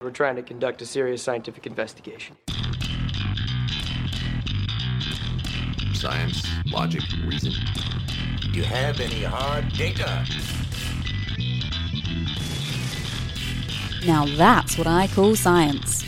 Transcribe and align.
We're 0.00 0.10
trying 0.12 0.36
to 0.36 0.42
conduct 0.42 0.80
a 0.80 0.86
serious 0.86 1.24
scientific 1.24 1.66
investigation. 1.66 2.36
Science, 5.92 6.46
logic, 6.66 7.02
reason. 7.26 7.52
Do 8.40 8.50
you 8.50 8.62
have 8.62 9.00
any 9.00 9.24
hard 9.24 9.72
data? 9.72 10.24
Now 14.06 14.24
that's 14.36 14.78
what 14.78 14.86
I 14.86 15.08
call 15.08 15.34
science. 15.34 16.04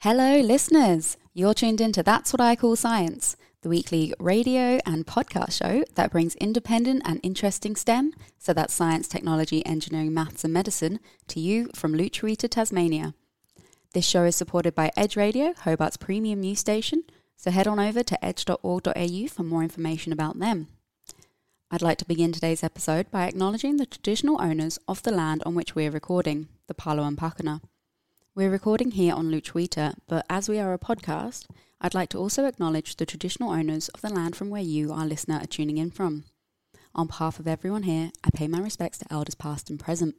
Hello, 0.00 0.40
listeners. 0.40 1.16
You're 1.32 1.54
tuned 1.54 1.80
into 1.80 2.02
That's 2.02 2.34
What 2.34 2.42
I 2.42 2.54
Call 2.54 2.76
Science, 2.76 3.38
the 3.62 3.68
weekly 3.68 4.12
radio 4.18 4.80
and 4.84 5.06
podcast 5.06 5.52
show 5.52 5.84
that 5.94 6.10
brings 6.10 6.34
independent 6.36 7.00
and 7.04 7.20
interesting 7.22 7.76
STEM, 7.76 8.12
so 8.36 8.52
that's 8.52 8.74
science, 8.74 9.06
technology, 9.06 9.64
engineering, 9.64 10.12
maths, 10.12 10.42
and 10.42 10.52
medicine, 10.52 10.98
to 11.28 11.38
you 11.38 11.70
from 11.72 11.94
Lutruwita, 11.94 12.50
Tasmania. 12.50 13.14
This 13.94 14.04
show 14.04 14.24
is 14.24 14.34
supported 14.34 14.74
by 14.74 14.90
Edge 14.96 15.16
Radio, 15.16 15.52
Hobart's 15.52 15.96
premium 15.96 16.40
news 16.40 16.58
station, 16.58 17.04
so 17.36 17.52
head 17.52 17.68
on 17.68 17.78
over 17.78 18.02
to 18.02 18.24
edge.org.au 18.24 19.26
for 19.28 19.42
more 19.44 19.62
information 19.62 20.12
about 20.12 20.40
them. 20.40 20.66
I'd 21.70 21.82
like 21.82 21.98
to 21.98 22.04
begin 22.04 22.32
today's 22.32 22.64
episode 22.64 23.12
by 23.12 23.28
acknowledging 23.28 23.76
the 23.76 23.86
traditional 23.86 24.42
owners 24.42 24.78
of 24.88 25.04
the 25.04 25.12
land 25.12 25.40
on 25.46 25.54
which 25.54 25.76
we're 25.76 25.90
recording, 25.90 26.48
the 26.66 26.74
Palawa 26.74 27.06
and 27.06 27.16
Pakana. 27.16 27.60
We're 28.34 28.50
recording 28.50 28.90
here 28.90 29.14
on 29.14 29.30
Lutruwita, 29.30 29.94
but 30.08 30.26
as 30.28 30.48
we 30.48 30.58
are 30.58 30.74
a 30.74 30.78
podcast, 30.78 31.46
I'd 31.84 31.94
like 31.94 32.10
to 32.10 32.18
also 32.18 32.44
acknowledge 32.44 32.94
the 32.94 33.04
traditional 33.04 33.50
owners 33.50 33.88
of 33.88 34.02
the 34.02 34.08
land 34.08 34.36
from 34.36 34.50
where 34.50 34.62
you, 34.62 34.92
our 34.92 35.04
listener, 35.04 35.40
are 35.42 35.46
tuning 35.46 35.78
in 35.78 35.90
from. 35.90 36.22
On 36.94 37.08
behalf 37.08 37.40
of 37.40 37.48
everyone 37.48 37.82
here, 37.82 38.12
I 38.22 38.30
pay 38.30 38.46
my 38.46 38.60
respects 38.60 38.98
to 38.98 39.12
elders 39.12 39.34
past 39.34 39.68
and 39.68 39.80
present. 39.80 40.14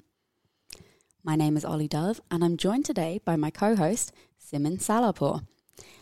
My 1.23 1.37
name 1.37 1.55
is 1.55 1.63
Olly 1.63 1.87
Dove, 1.87 2.19
and 2.29 2.43
I'm 2.43 2.57
joined 2.57 2.83
today 2.83 3.21
by 3.23 3.37
my 3.37 3.49
co 3.49 3.77
host, 3.77 4.11
Simin 4.37 4.77
Salarpour. 4.77 5.47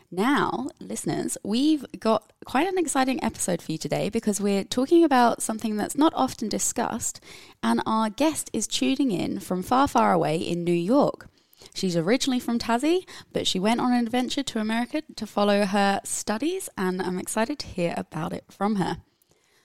Now, 0.09 0.69
listeners, 0.79 1.37
we've 1.43 1.85
got 1.99 2.33
quite 2.43 2.67
an 2.67 2.79
exciting 2.79 3.23
episode 3.23 3.61
for 3.61 3.71
you 3.71 3.77
today 3.77 4.09
because 4.09 4.41
we're 4.41 4.63
talking 4.63 5.03
about 5.03 5.43
something 5.43 5.77
that's 5.77 5.95
not 5.95 6.11
often 6.15 6.49
discussed, 6.49 7.23
and 7.61 7.83
our 7.85 8.09
guest 8.09 8.49
is 8.51 8.65
tuning 8.65 9.11
in 9.11 9.39
from 9.39 9.61
far, 9.61 9.87
far 9.87 10.11
away 10.11 10.37
in 10.37 10.63
New 10.63 10.73
York. 10.73 11.29
She's 11.73 11.95
originally 11.95 12.39
from 12.39 12.59
Tassie, 12.59 13.05
but 13.31 13.47
she 13.47 13.59
went 13.59 13.79
on 13.79 13.93
an 13.93 14.05
adventure 14.05 14.43
to 14.43 14.59
America 14.59 15.03
to 15.15 15.27
follow 15.27 15.65
her 15.65 16.01
studies, 16.03 16.69
and 16.77 17.01
I'm 17.01 17.19
excited 17.19 17.59
to 17.59 17.67
hear 17.67 17.93
about 17.97 18.33
it 18.33 18.45
from 18.49 18.75
her. 18.75 18.97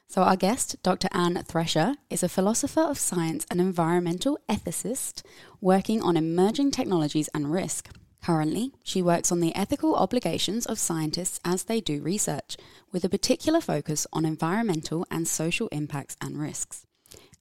So, 0.09 0.23
our 0.23 0.37
guest, 0.37 0.77
Dr. 0.83 1.09
Ann 1.11 1.43
Thresher, 1.49 1.97
is 2.11 2.23
a 2.23 2.29
philosopher 2.29 2.83
of 2.83 2.99
science 2.99 3.45
and 3.51 3.61
environmental 3.61 4.39
ethicist 4.49 5.23
working 5.61 6.01
on 6.01 6.17
emerging 6.17 6.71
technologies 6.71 7.29
and 7.35 7.53
risk. 7.53 7.91
Currently, 8.23 8.73
she 8.83 9.03
works 9.03 9.31
on 9.31 9.41
the 9.41 9.55
ethical 9.55 9.95
obligations 9.95 10.65
of 10.67 10.79
scientists 10.79 11.41
as 11.45 11.65
they 11.65 11.81
do 11.81 12.03
research, 12.03 12.57
with 12.93 13.05
a 13.05 13.09
particular 13.09 13.61
focus 13.61 14.07
on 14.13 14.25
environmental 14.25 15.07
and 15.11 15.27
social 15.27 15.69
impacts 15.69 16.17
and 16.21 16.39
risks. 16.41 16.87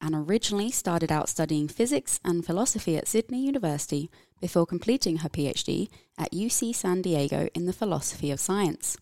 Ann 0.02 0.16
originally 0.16 0.72
started 0.72 1.12
out 1.12 1.30
studying 1.30 1.68
physics 1.68 2.20
and 2.24 2.46
philosophy 2.46 2.98
at 2.98 3.08
Sydney 3.08 3.46
University 3.46 4.10
before 4.40 4.66
completing 4.66 5.18
her 5.18 5.30
PhD 5.30 5.90
at 6.18 6.32
UC 6.32 6.76
San 6.76 7.02
Diego 7.02 7.48
in 7.54 7.66
the 7.66 7.74
philosophy 7.74 8.32
of 8.32 8.40
science. 8.40 8.98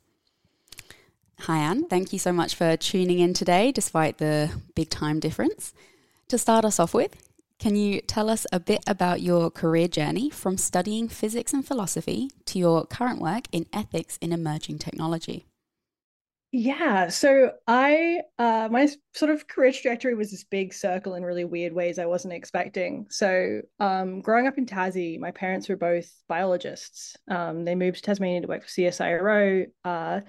Hi, 1.42 1.58
Ann. 1.58 1.86
Thank 1.88 2.14
you 2.14 2.20
so 2.20 2.32
much 2.32 2.56
for 2.56 2.78
tuning 2.78 3.20
in 3.20 3.34
today, 3.34 3.72
despite 3.72 4.18
the 4.18 4.52
big 4.76 4.90
time 4.90 5.20
difference. 5.20 5.74
To 6.30 6.38
start 6.38 6.64
us 6.64 6.80
off 6.80 6.94
with, 6.94 7.16
can 7.60 7.76
you 7.76 8.02
tell 8.02 8.30
us 8.30 8.46
a 8.52 8.60
bit 8.60 8.84
about 8.88 9.22
your 9.22 9.50
career 9.50 9.88
journey 9.88 10.30
from 10.30 10.58
studying 10.58 11.08
physics 11.10 11.54
and 11.54 11.66
philosophy 11.66 12.30
to 12.46 12.60
your 12.60 12.86
current 12.86 13.20
work 13.20 13.46
in 13.52 13.66
ethics 13.74 14.18
in 14.22 14.32
emerging 14.32 14.80
technology? 14.80 15.46
Yeah, 16.56 17.10
so 17.10 17.54
I 17.68 18.20
uh 18.38 18.70
my 18.72 18.88
sort 19.16 19.32
of 19.32 19.48
career 19.48 19.72
trajectory 19.72 20.14
was 20.14 20.30
this 20.30 20.44
big 20.44 20.72
circle 20.72 21.16
in 21.16 21.24
really 21.24 21.46
weird 21.46 21.74
ways 21.74 21.98
I 21.98 22.06
wasn't 22.06 22.36
expecting. 22.36 23.08
So 23.10 23.62
um 23.80 24.22
growing 24.22 24.46
up 24.46 24.60
in 24.60 24.68
Tassie, 24.68 25.20
my 25.20 25.32
parents 25.32 25.68
were 25.68 25.76
both 25.78 26.08
biologists. 26.30 27.16
Um 27.28 27.66
they 27.66 27.74
moved 27.74 27.98
to 27.98 28.02
Tasmania 28.04 28.42
to 28.42 28.48
work 28.48 28.62
for 28.62 28.70
CSIRO, 28.70 29.66
uh 29.84 30.22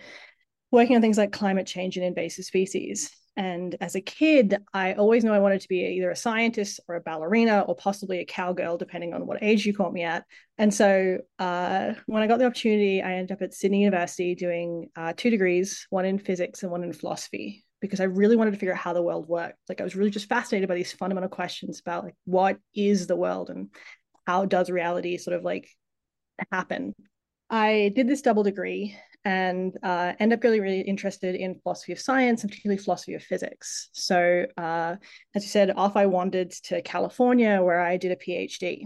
working 0.72 0.96
on 0.96 1.02
things 1.02 1.18
like 1.18 1.32
climate 1.32 1.66
change 1.66 1.96
and 1.98 2.06
invasive 2.06 2.46
species. 2.46 3.10
And 3.36 3.74
as 3.80 3.96
a 3.96 4.00
kid, 4.00 4.56
I 4.72 4.92
always 4.92 5.24
knew 5.24 5.32
I 5.32 5.40
wanted 5.40 5.60
to 5.62 5.68
be 5.68 5.80
either 5.80 6.10
a 6.10 6.16
scientist 6.16 6.78
or 6.86 6.94
a 6.94 7.00
ballerina 7.00 7.64
or 7.66 7.74
possibly 7.74 8.20
a 8.20 8.24
cowgirl, 8.24 8.76
depending 8.76 9.12
on 9.12 9.26
what 9.26 9.42
age 9.42 9.66
you 9.66 9.74
caught 9.74 9.92
me 9.92 10.04
at. 10.04 10.24
And 10.56 10.72
so 10.72 11.18
uh, 11.38 11.94
when 12.06 12.22
I 12.22 12.28
got 12.28 12.38
the 12.38 12.46
opportunity, 12.46 13.02
I 13.02 13.14
ended 13.14 13.32
up 13.32 13.42
at 13.42 13.52
Sydney 13.52 13.82
University 13.82 14.36
doing 14.36 14.88
uh, 14.94 15.14
two 15.16 15.30
degrees, 15.30 15.86
one 15.90 16.04
in 16.04 16.18
physics 16.18 16.62
and 16.62 16.70
one 16.70 16.84
in 16.84 16.92
philosophy, 16.92 17.64
because 17.80 18.00
I 18.00 18.04
really 18.04 18.36
wanted 18.36 18.52
to 18.52 18.58
figure 18.58 18.72
out 18.72 18.80
how 18.80 18.92
the 18.92 19.02
world 19.02 19.28
worked. 19.28 19.58
Like 19.68 19.80
I 19.80 19.84
was 19.84 19.96
really 19.96 20.10
just 20.10 20.28
fascinated 20.28 20.68
by 20.68 20.76
these 20.76 20.92
fundamental 20.92 21.28
questions 21.28 21.80
about 21.80 22.04
like 22.04 22.14
what 22.24 22.58
is 22.72 23.08
the 23.08 23.16
world 23.16 23.50
and 23.50 23.68
how 24.26 24.44
does 24.44 24.70
reality 24.70 25.18
sort 25.18 25.36
of 25.36 25.42
like 25.42 25.68
happen. 26.52 26.94
I 27.50 27.92
did 27.94 28.08
this 28.08 28.22
double 28.22 28.42
degree 28.42 28.96
and 29.24 29.76
uh, 29.82 30.12
end 30.18 30.32
up 30.32 30.42
getting 30.42 30.60
really 30.60 30.80
interested 30.80 31.34
in 31.34 31.54
philosophy 31.60 31.92
of 31.92 32.00
science 32.00 32.42
and 32.42 32.50
particularly 32.50 32.82
philosophy 32.82 33.14
of 33.14 33.22
physics. 33.22 33.88
So, 33.92 34.46
uh, 34.56 34.96
as 35.34 35.42
you 35.42 35.48
said, 35.48 35.72
off 35.76 35.96
I 35.96 36.06
wandered 36.06 36.50
to 36.64 36.82
California 36.82 37.62
where 37.62 37.80
I 37.80 37.96
did 37.96 38.12
a 38.12 38.16
PhD. 38.16 38.84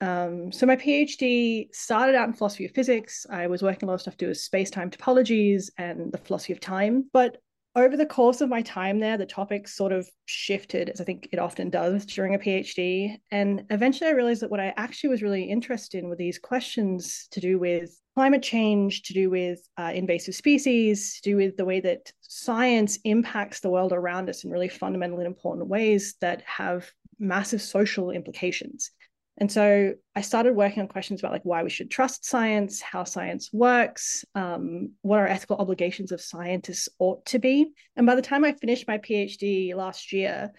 Um, 0.00 0.52
so 0.52 0.66
my 0.66 0.76
PhD 0.76 1.74
started 1.74 2.14
out 2.14 2.28
in 2.28 2.34
philosophy 2.34 2.66
of 2.66 2.72
physics. 2.72 3.26
I 3.30 3.46
was 3.46 3.62
working 3.62 3.88
a 3.88 3.90
lot 3.90 3.94
of 3.94 4.02
stuff 4.02 4.16
to 4.18 4.26
do 4.26 4.28
with 4.28 4.38
space-time 4.38 4.90
topologies 4.90 5.70
and 5.78 6.12
the 6.12 6.18
philosophy 6.18 6.52
of 6.52 6.60
time. 6.60 7.08
But 7.12 7.38
over 7.76 7.94
the 7.94 8.06
course 8.06 8.40
of 8.40 8.48
my 8.48 8.62
time 8.62 8.98
there, 8.98 9.18
the 9.18 9.26
topics 9.26 9.76
sort 9.76 9.92
of 9.92 10.08
shifted, 10.24 10.88
as 10.88 11.00
I 11.00 11.04
think 11.04 11.28
it 11.30 11.38
often 11.38 11.68
does 11.68 12.06
during 12.06 12.34
a 12.34 12.38
PhD. 12.38 13.18
And 13.30 13.64
eventually 13.68 14.08
I 14.08 14.14
realized 14.14 14.40
that 14.42 14.50
what 14.50 14.60
I 14.60 14.72
actually 14.78 15.10
was 15.10 15.22
really 15.22 15.44
interested 15.44 16.02
in 16.02 16.08
were 16.08 16.16
these 16.16 16.38
questions 16.38 17.28
to 17.32 17.40
do 17.40 17.58
with 17.58 18.00
climate 18.14 18.42
change, 18.42 19.02
to 19.02 19.12
do 19.12 19.28
with 19.28 19.60
uh, 19.76 19.92
invasive 19.94 20.34
species, 20.34 21.20
to 21.20 21.30
do 21.30 21.36
with 21.36 21.58
the 21.58 21.66
way 21.66 21.80
that 21.80 22.10
science 22.22 22.98
impacts 23.04 23.60
the 23.60 23.70
world 23.70 23.92
around 23.92 24.30
us 24.30 24.42
in 24.42 24.50
really 24.50 24.70
fundamental 24.70 25.18
and 25.18 25.26
important 25.26 25.68
ways 25.68 26.14
that 26.22 26.42
have 26.46 26.90
massive 27.18 27.60
social 27.60 28.10
implications. 28.10 28.90
And 29.38 29.52
so 29.52 29.94
I 30.14 30.22
started 30.22 30.54
working 30.54 30.80
on 30.80 30.88
questions 30.88 31.20
about 31.20 31.32
like 31.32 31.44
why 31.44 31.62
we 31.62 31.70
should 31.70 31.90
trust 31.90 32.24
science, 32.24 32.80
how 32.80 33.04
science 33.04 33.50
works, 33.52 34.24
um, 34.34 34.92
what 35.02 35.18
our 35.18 35.26
ethical 35.26 35.56
obligations 35.56 36.10
of 36.10 36.20
scientists 36.20 36.88
ought 36.98 37.24
to 37.26 37.38
be. 37.38 37.66
And 37.96 38.06
by 38.06 38.14
the 38.14 38.22
time 38.22 38.44
I 38.44 38.52
finished 38.52 38.88
my 38.88 38.98
PhD 38.98 39.74
last 39.74 40.12
year, 40.12 40.52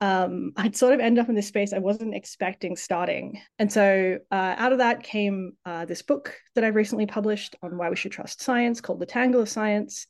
um, 0.00 0.52
I'd 0.56 0.76
sort 0.76 0.94
of 0.94 1.00
end 1.00 1.18
up 1.18 1.28
in 1.28 1.34
this 1.34 1.48
space 1.48 1.72
I 1.72 1.78
wasn't 1.78 2.14
expecting 2.14 2.76
starting. 2.76 3.40
And 3.58 3.70
so 3.70 4.18
uh, 4.30 4.54
out 4.56 4.72
of 4.72 4.78
that 4.78 5.02
came 5.02 5.52
uh, 5.66 5.84
this 5.84 6.02
book 6.02 6.34
that 6.54 6.64
I've 6.64 6.76
recently 6.76 7.06
published 7.06 7.56
on 7.62 7.76
why 7.76 7.90
we 7.90 7.96
should 7.96 8.12
trust 8.12 8.40
science 8.40 8.80
called 8.80 9.00
The 9.00 9.06
Tangle 9.06 9.42
of 9.42 9.48
Science. 9.48 10.06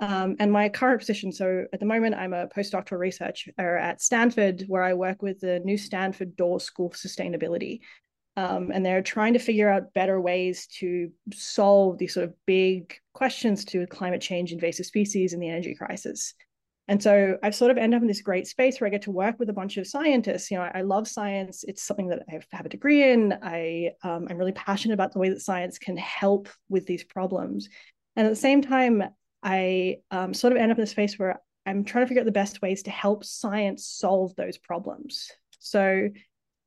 Um, 0.00 0.36
and 0.40 0.50
my 0.50 0.68
current 0.68 1.00
position, 1.00 1.32
so 1.32 1.64
at 1.72 1.80
the 1.80 1.86
moment, 1.86 2.16
I'm 2.16 2.32
a 2.32 2.48
postdoctoral 2.48 2.98
researcher 2.98 3.52
at 3.58 4.02
Stanford, 4.02 4.64
where 4.66 4.82
I 4.82 4.94
work 4.94 5.22
with 5.22 5.40
the 5.40 5.60
new 5.60 5.78
Stanford 5.78 6.36
Doerr 6.36 6.60
School 6.60 6.90
for 6.90 6.96
Sustainability. 6.96 7.80
Um, 8.36 8.72
and 8.72 8.84
they're 8.84 9.02
trying 9.02 9.34
to 9.34 9.38
figure 9.38 9.68
out 9.68 9.94
better 9.94 10.20
ways 10.20 10.66
to 10.78 11.10
solve 11.32 11.98
these 11.98 12.14
sort 12.14 12.24
of 12.24 12.34
big 12.46 12.94
questions 13.12 13.64
to 13.66 13.86
climate 13.86 14.20
change, 14.20 14.50
invasive 14.50 14.86
species, 14.86 15.32
and 15.32 15.40
the 15.40 15.48
energy 15.48 15.76
crisis. 15.76 16.34
And 16.88 17.02
so 17.02 17.38
I've 17.42 17.54
sort 17.54 17.70
of 17.70 17.78
ended 17.78 17.96
up 17.96 18.02
in 18.02 18.08
this 18.08 18.20
great 18.20 18.46
space 18.46 18.80
where 18.80 18.88
I 18.88 18.90
get 18.90 19.02
to 19.02 19.10
work 19.10 19.38
with 19.38 19.48
a 19.48 19.54
bunch 19.54 19.76
of 19.76 19.86
scientists. 19.86 20.50
You 20.50 20.58
know, 20.58 20.64
I, 20.64 20.78
I 20.78 20.82
love 20.82 21.08
science. 21.08 21.64
It's 21.66 21.82
something 21.82 22.08
that 22.08 22.24
I 22.28 22.40
have 22.52 22.66
a 22.66 22.68
degree 22.68 23.10
in. 23.10 23.38
I 23.42 23.92
um, 24.02 24.26
I'm 24.28 24.36
really 24.36 24.52
passionate 24.52 24.94
about 24.94 25.12
the 25.12 25.20
way 25.20 25.30
that 25.30 25.40
science 25.40 25.78
can 25.78 25.96
help 25.96 26.48
with 26.68 26.86
these 26.86 27.04
problems. 27.04 27.68
And 28.16 28.26
at 28.26 28.30
the 28.30 28.36
same 28.36 28.60
time, 28.60 29.02
I 29.44 29.98
um, 30.10 30.34
sort 30.34 30.52
of 30.52 30.58
end 30.58 30.72
up 30.72 30.78
in 30.78 30.84
a 30.84 30.88
space 30.88 31.18
where 31.18 31.40
I'm 31.66 31.84
trying 31.84 32.04
to 32.04 32.08
figure 32.08 32.22
out 32.22 32.26
the 32.26 32.32
best 32.32 32.62
ways 32.62 32.82
to 32.84 32.90
help 32.90 33.24
science 33.24 33.86
solve 33.86 34.34
those 34.36 34.58
problems. 34.58 35.30
So 35.60 36.08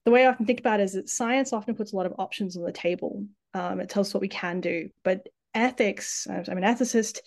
the 0.05 0.11
way 0.11 0.25
I 0.25 0.29
often 0.29 0.45
think 0.45 0.59
about 0.59 0.79
it 0.79 0.83
is 0.83 0.93
that 0.93 1.09
science 1.09 1.51
often 1.51 1.75
puts 1.75 1.91
a 1.91 1.95
lot 1.95 2.05
of 2.05 2.13
options 2.17 2.55
on 2.55 2.63
the 2.63 2.71
table. 2.71 3.25
Um, 3.53 3.81
it 3.81 3.89
tells 3.89 4.09
us 4.09 4.13
what 4.13 4.21
we 4.21 4.29
can 4.29 4.61
do, 4.61 4.89
but 5.03 5.27
ethics, 5.53 6.27
I'm 6.29 6.57
an 6.57 6.63
ethicist, 6.63 7.19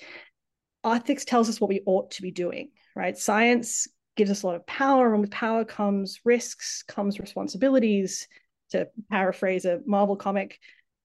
ethics 0.84 1.24
tells 1.24 1.48
us 1.48 1.60
what 1.60 1.68
we 1.68 1.82
ought 1.84 2.12
to 2.12 2.22
be 2.22 2.30
doing 2.30 2.70
right? 2.94 3.16
Science 3.16 3.88
gives 4.16 4.30
us 4.30 4.42
a 4.42 4.46
lot 4.46 4.56
of 4.56 4.66
power, 4.66 5.12
and 5.12 5.20
with 5.20 5.30
power 5.30 5.64
comes 5.64 6.20
risks, 6.24 6.82
comes 6.82 7.18
responsibilities, 7.18 8.28
to 8.70 8.88
paraphrase 9.10 9.64
a 9.64 9.80
Marvel 9.86 10.16
comic. 10.16 10.58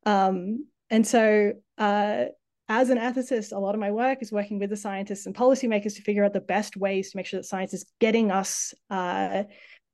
Um, 0.05 0.67
and 0.89 1.05
so, 1.05 1.53
uh, 1.77 2.25
as 2.67 2.89
an 2.89 2.97
ethicist, 2.97 3.55
a 3.55 3.59
lot 3.59 3.75
of 3.75 3.81
my 3.81 3.91
work 3.91 4.21
is 4.21 4.31
working 4.31 4.59
with 4.59 4.69
the 4.69 4.77
scientists 4.77 5.25
and 5.25 5.35
policymakers 5.35 5.95
to 5.95 6.01
figure 6.01 6.25
out 6.25 6.33
the 6.33 6.41
best 6.41 6.75
ways 6.75 7.11
to 7.11 7.17
make 7.17 7.25
sure 7.25 7.39
that 7.39 7.45
science 7.45 7.73
is 7.73 7.85
getting 7.99 8.31
us 8.31 8.73
uh, 8.89 9.43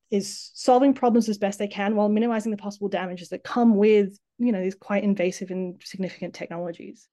is 0.10 0.52
solving 0.54 0.94
problems 0.94 1.30
as 1.30 1.38
best 1.38 1.60
they 1.60 1.68
can 1.68 1.96
while 1.96 2.10
minimizing 2.10 2.52
the 2.52 2.58
possible 2.58 2.90
damages 2.90 3.30
that 3.30 3.44
come 3.44 3.76
with 3.76 4.20
you 4.38 4.52
know 4.52 4.62
these 4.62 4.76
quite 4.76 5.04
invasive 5.04 5.52
and 5.52 5.82
significant 5.84 6.34
technologies. 6.34 7.08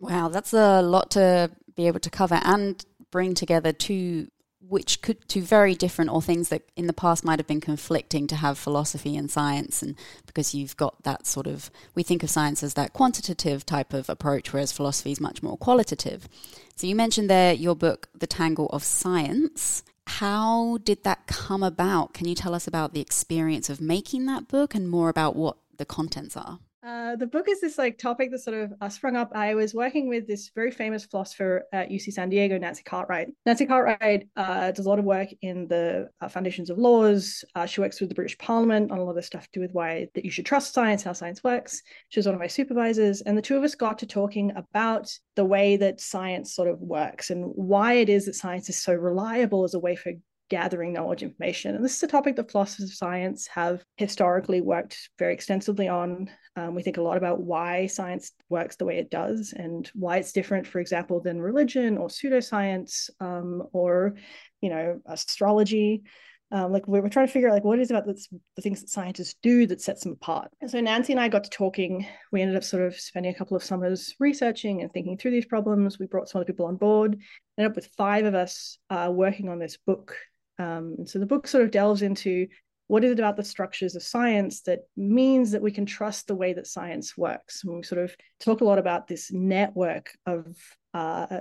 Wow, 0.00 0.28
that's 0.28 0.52
a 0.52 0.82
lot 0.82 1.10
to 1.12 1.50
be 1.76 1.86
able 1.86 2.00
to 2.00 2.10
cover 2.10 2.40
and 2.42 2.84
bring 3.10 3.34
together 3.34 3.72
two 3.72 4.28
which 4.68 5.02
could 5.02 5.28
to 5.28 5.42
very 5.42 5.74
different 5.74 6.10
or 6.10 6.22
things 6.22 6.48
that 6.48 6.62
in 6.76 6.86
the 6.86 6.92
past 6.92 7.24
might 7.24 7.38
have 7.38 7.46
been 7.46 7.60
conflicting 7.60 8.26
to 8.26 8.36
have 8.36 8.56
philosophy 8.56 9.16
and 9.16 9.30
science 9.30 9.82
and 9.82 9.96
because 10.26 10.54
you've 10.54 10.76
got 10.76 11.02
that 11.02 11.26
sort 11.26 11.46
of 11.46 11.70
we 11.94 12.02
think 12.02 12.22
of 12.22 12.30
science 12.30 12.62
as 12.62 12.74
that 12.74 12.92
quantitative 12.92 13.66
type 13.66 13.92
of 13.92 14.08
approach 14.08 14.52
whereas 14.52 14.72
philosophy 14.72 15.12
is 15.12 15.20
much 15.20 15.42
more 15.42 15.56
qualitative. 15.56 16.28
So 16.76 16.86
you 16.86 16.94
mentioned 16.94 17.28
there 17.28 17.52
your 17.52 17.76
book 17.76 18.08
the 18.14 18.26
tangle 18.26 18.68
of 18.68 18.84
science. 18.84 19.82
How 20.06 20.78
did 20.78 21.04
that 21.04 21.26
come 21.26 21.62
about? 21.62 22.12
Can 22.14 22.26
you 22.26 22.34
tell 22.34 22.54
us 22.54 22.66
about 22.66 22.92
the 22.92 23.00
experience 23.00 23.68
of 23.70 23.80
making 23.80 24.26
that 24.26 24.48
book 24.48 24.74
and 24.74 24.88
more 24.88 25.08
about 25.08 25.36
what 25.36 25.56
the 25.76 25.84
contents 25.84 26.36
are 26.36 26.58
uh, 26.84 27.14
the 27.14 27.26
book 27.26 27.48
is 27.48 27.60
this 27.60 27.78
like 27.78 27.96
topic 27.96 28.30
that 28.32 28.40
sort 28.40 28.56
of 28.56 28.72
uh, 28.80 28.88
sprung 28.88 29.14
up. 29.14 29.30
I 29.34 29.54
was 29.54 29.72
working 29.72 30.08
with 30.08 30.26
this 30.26 30.50
very 30.52 30.72
famous 30.72 31.04
philosopher 31.04 31.64
at 31.72 31.90
UC 31.90 32.12
San 32.12 32.28
Diego, 32.28 32.58
Nancy 32.58 32.82
Cartwright. 32.82 33.28
Nancy 33.46 33.66
Cartwright 33.66 34.28
uh, 34.36 34.72
does 34.72 34.84
a 34.84 34.88
lot 34.88 34.98
of 34.98 35.04
work 35.04 35.28
in 35.42 35.68
the 35.68 36.08
uh, 36.20 36.28
foundations 36.28 36.70
of 36.70 36.78
laws. 36.78 37.44
Uh, 37.54 37.66
she 37.66 37.80
works 37.80 38.00
with 38.00 38.08
the 38.08 38.16
British 38.16 38.36
Parliament 38.38 38.90
on 38.90 38.98
a 38.98 39.04
lot 39.04 39.16
of 39.16 39.24
stuff 39.24 39.44
to 39.44 39.50
do 39.52 39.60
with 39.60 39.72
why 39.72 40.08
that 40.14 40.24
you 40.24 40.30
should 40.30 40.46
trust 40.46 40.74
science, 40.74 41.04
how 41.04 41.12
science 41.12 41.44
works. 41.44 41.82
She 42.08 42.18
was 42.18 42.26
one 42.26 42.34
of 42.34 42.40
my 42.40 42.48
supervisors, 42.48 43.20
and 43.20 43.38
the 43.38 43.42
two 43.42 43.56
of 43.56 43.62
us 43.62 43.76
got 43.76 43.98
to 44.00 44.06
talking 44.06 44.50
about 44.56 45.08
the 45.36 45.44
way 45.44 45.76
that 45.76 46.00
science 46.00 46.52
sort 46.52 46.68
of 46.68 46.80
works 46.80 47.30
and 47.30 47.44
why 47.54 47.94
it 47.94 48.08
is 48.08 48.26
that 48.26 48.34
science 48.34 48.68
is 48.68 48.82
so 48.82 48.92
reliable 48.92 49.62
as 49.62 49.74
a 49.74 49.78
way 49.78 49.94
for 49.94 50.12
gathering 50.52 50.92
knowledge 50.92 51.22
information. 51.22 51.74
And 51.74 51.82
this 51.82 51.96
is 51.96 52.02
a 52.02 52.06
topic 52.06 52.36
that 52.36 52.50
philosophers 52.50 52.90
of 52.90 52.94
science 52.94 53.46
have 53.46 53.82
historically 53.96 54.60
worked 54.60 55.08
very 55.18 55.32
extensively 55.32 55.88
on. 55.88 56.28
Um, 56.56 56.74
we 56.74 56.82
think 56.82 56.98
a 56.98 57.02
lot 57.02 57.16
about 57.16 57.40
why 57.40 57.86
science 57.86 58.32
works 58.50 58.76
the 58.76 58.84
way 58.84 58.98
it 58.98 59.10
does 59.10 59.54
and 59.56 59.90
why 59.94 60.18
it's 60.18 60.30
different, 60.30 60.66
for 60.66 60.78
example, 60.78 61.22
than 61.22 61.40
religion 61.40 61.96
or 61.96 62.08
pseudoscience 62.08 63.08
um, 63.18 63.62
or, 63.72 64.16
you 64.60 64.68
know, 64.68 65.00
astrology. 65.06 66.02
Um, 66.50 66.70
like 66.70 66.86
we're, 66.86 67.08
trying 67.08 67.26
to 67.26 67.32
figure 67.32 67.48
out 67.48 67.54
like 67.54 67.64
what 67.64 67.78
is 67.78 67.90
about 67.90 68.04
this, 68.04 68.28
the 68.56 68.60
things 68.60 68.82
that 68.82 68.90
scientists 68.90 69.36
do 69.42 69.66
that 69.68 69.80
sets 69.80 70.02
them 70.02 70.12
apart. 70.12 70.50
And 70.60 70.70
so 70.70 70.82
Nancy 70.82 71.14
and 71.14 71.20
I 71.20 71.28
got 71.28 71.44
to 71.44 71.50
talking. 71.50 72.06
We 72.30 72.42
ended 72.42 72.58
up 72.58 72.64
sort 72.64 72.82
of 72.82 72.94
spending 72.94 73.32
a 73.32 73.38
couple 73.38 73.56
of 73.56 73.64
summers 73.64 74.14
researching 74.20 74.82
and 74.82 74.92
thinking 74.92 75.16
through 75.16 75.30
these 75.30 75.46
problems. 75.46 75.98
We 75.98 76.08
brought 76.08 76.28
some 76.28 76.40
other 76.40 76.52
people 76.52 76.66
on 76.66 76.76
board. 76.76 77.18
Ended 77.56 77.70
up 77.70 77.74
with 77.74 77.86
five 77.96 78.26
of 78.26 78.34
us 78.34 78.76
uh, 78.90 79.10
working 79.10 79.48
on 79.48 79.58
this 79.58 79.78
book 79.78 80.14
um, 80.62 80.94
and 80.98 81.08
so 81.08 81.18
the 81.18 81.26
book 81.26 81.46
sort 81.48 81.64
of 81.64 81.70
delves 81.70 82.02
into 82.02 82.46
what 82.86 83.04
is 83.04 83.12
it 83.12 83.18
about 83.18 83.36
the 83.36 83.44
structures 83.44 83.96
of 83.96 84.02
science 84.02 84.62
that 84.62 84.80
means 84.96 85.50
that 85.50 85.62
we 85.62 85.72
can 85.72 85.86
trust 85.86 86.26
the 86.26 86.34
way 86.34 86.52
that 86.52 86.66
science 86.66 87.16
works. 87.16 87.64
And 87.64 87.76
we 87.76 87.82
sort 87.82 88.02
of 88.02 88.14
talk 88.38 88.60
a 88.60 88.64
lot 88.64 88.78
about 88.78 89.08
this 89.08 89.32
network 89.32 90.10
of 90.26 90.56
uh, 90.92 91.40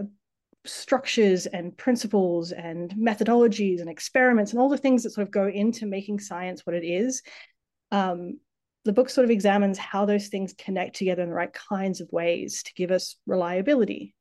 structures 0.65 1.47
and 1.47 1.75
principles 1.77 2.51
and 2.51 2.91
methodologies 2.91 3.81
and 3.81 3.89
experiments 3.89 4.51
and 4.51 4.61
all 4.61 4.69
the 4.69 4.77
things 4.77 5.03
that 5.03 5.11
sort 5.11 5.27
of 5.27 5.31
go 5.31 5.47
into 5.47 5.85
making 5.85 6.19
science 6.19 6.65
what 6.65 6.75
it 6.75 6.85
is. 6.85 7.21
Um, 7.91 8.39
the 8.85 8.93
book 8.93 9.09
sort 9.09 9.25
of 9.25 9.31
examines 9.31 9.77
how 9.77 10.05
those 10.05 10.29
things 10.29 10.55
connect 10.57 10.95
together 10.95 11.21
in 11.21 11.29
the 11.29 11.35
right 11.35 11.53
kinds 11.53 12.01
of 12.01 12.07
ways 12.11 12.63
to 12.63 12.73
give 12.73 12.91
us 12.91 13.17
reliability 13.27 14.15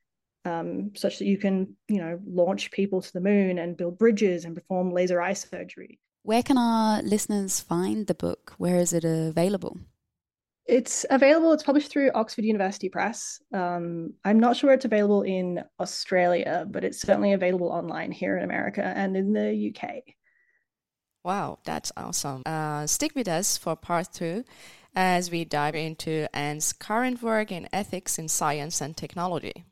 um, 0.45 0.93
such 0.95 1.19
that 1.19 1.27
you 1.27 1.39
can, 1.39 1.77
you 1.89 1.99
know, 1.99 2.19
launch 2.27 2.71
people 2.71 3.01
to 3.03 3.13
the 3.13 3.21
moon 3.21 3.59
and 3.59 3.77
build 3.77 3.99
bridges 3.99 4.45
and 4.45 4.55
perform 4.55 4.93
laser 4.93 5.21
eye 5.21 5.35
surgery. 5.35 5.99
Where 6.23 6.43
can 6.43 6.59
our 6.59 7.03
listeners 7.03 7.61
find 7.61 8.07
the 8.07 8.15
book? 8.15 8.55
Where 8.59 8.77
is 8.77 8.93
it 8.93 9.05
available? 9.05 9.79
It's 10.67 11.05
available. 11.11 11.53
It's 11.53 11.63
published 11.63 11.91
through 11.91 12.13
Oxford 12.15 12.45
University 12.45 12.89
Press. 12.89 13.41
Um, 13.53 14.15
I'm 14.25 14.39
not 14.39 14.57
sure 14.57 14.73
it's 14.73 14.85
available 14.85 15.23
in 15.23 15.65
Australia, 15.81 16.67
but 16.71 16.85
it's 16.85 17.01
certainly 17.01 17.33
available 17.33 17.69
online 17.69 18.13
here 18.13 18.37
in 18.37 18.45
America 18.45 18.85
and 18.85 19.17
in 19.17 19.33
the 19.33 19.75
UK. 19.75 20.15
Wow, 21.25 21.59
that's 21.65 21.91
awesome. 21.97 22.43
Uh, 22.47 22.87
stick 22.87 23.13
with 23.15 23.29
us 23.29 23.57
for 23.57 23.75
part 23.77 24.13
two 24.13 24.45
as 24.95 25.31
we 25.31 25.45
dive 25.45 25.75
into 25.75 26.29
Ann's 26.35 26.73
current 26.73 27.23
work 27.23 27.51
in 27.51 27.69
ethics 27.73 28.19
in 28.19 28.29
science 28.29 28.81
and 28.81 28.97
technology. 28.97 29.65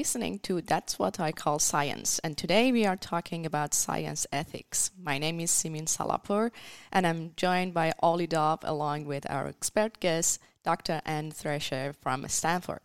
Listening 0.00 0.38
to 0.38 0.62
That's 0.62 0.98
What 0.98 1.20
I 1.20 1.30
Call 1.30 1.58
Science, 1.58 2.20
and 2.20 2.34
today 2.34 2.72
we 2.72 2.86
are 2.86 2.96
talking 2.96 3.44
about 3.44 3.74
science 3.74 4.26
ethics. 4.32 4.90
My 4.98 5.18
name 5.18 5.40
is 5.40 5.50
Simin 5.50 5.84
Salarpour, 5.84 6.52
and 6.90 7.06
I'm 7.06 7.32
joined 7.36 7.74
by 7.74 7.92
Olly 8.02 8.26
Dove 8.26 8.60
along 8.62 9.04
with 9.04 9.30
our 9.30 9.46
expert 9.46 10.00
guest, 10.00 10.40
Dr. 10.64 11.02
Ann 11.04 11.30
Thresher 11.30 11.92
from 12.00 12.26
Stanford. 12.28 12.80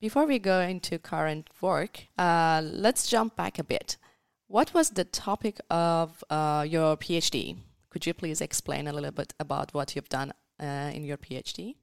Before 0.00 0.24
we 0.24 0.38
go 0.38 0.60
into 0.60 1.00
current 1.00 1.50
work, 1.60 2.06
uh, 2.16 2.62
let's 2.64 3.08
jump 3.08 3.34
back 3.34 3.58
a 3.58 3.64
bit. 3.64 3.96
What 4.46 4.72
was 4.72 4.90
the 4.90 5.06
topic 5.06 5.58
of 5.68 6.22
uh, 6.30 6.64
your 6.68 6.96
PhD? 6.96 7.56
Could 7.90 8.06
you 8.06 8.14
please 8.14 8.40
explain 8.40 8.86
a 8.86 8.92
little 8.92 9.10
bit 9.10 9.34
about 9.40 9.74
what 9.74 9.96
you've 9.96 10.08
done 10.08 10.32
uh, 10.60 10.92
in 10.94 11.02
your 11.02 11.16
PhD? 11.16 11.74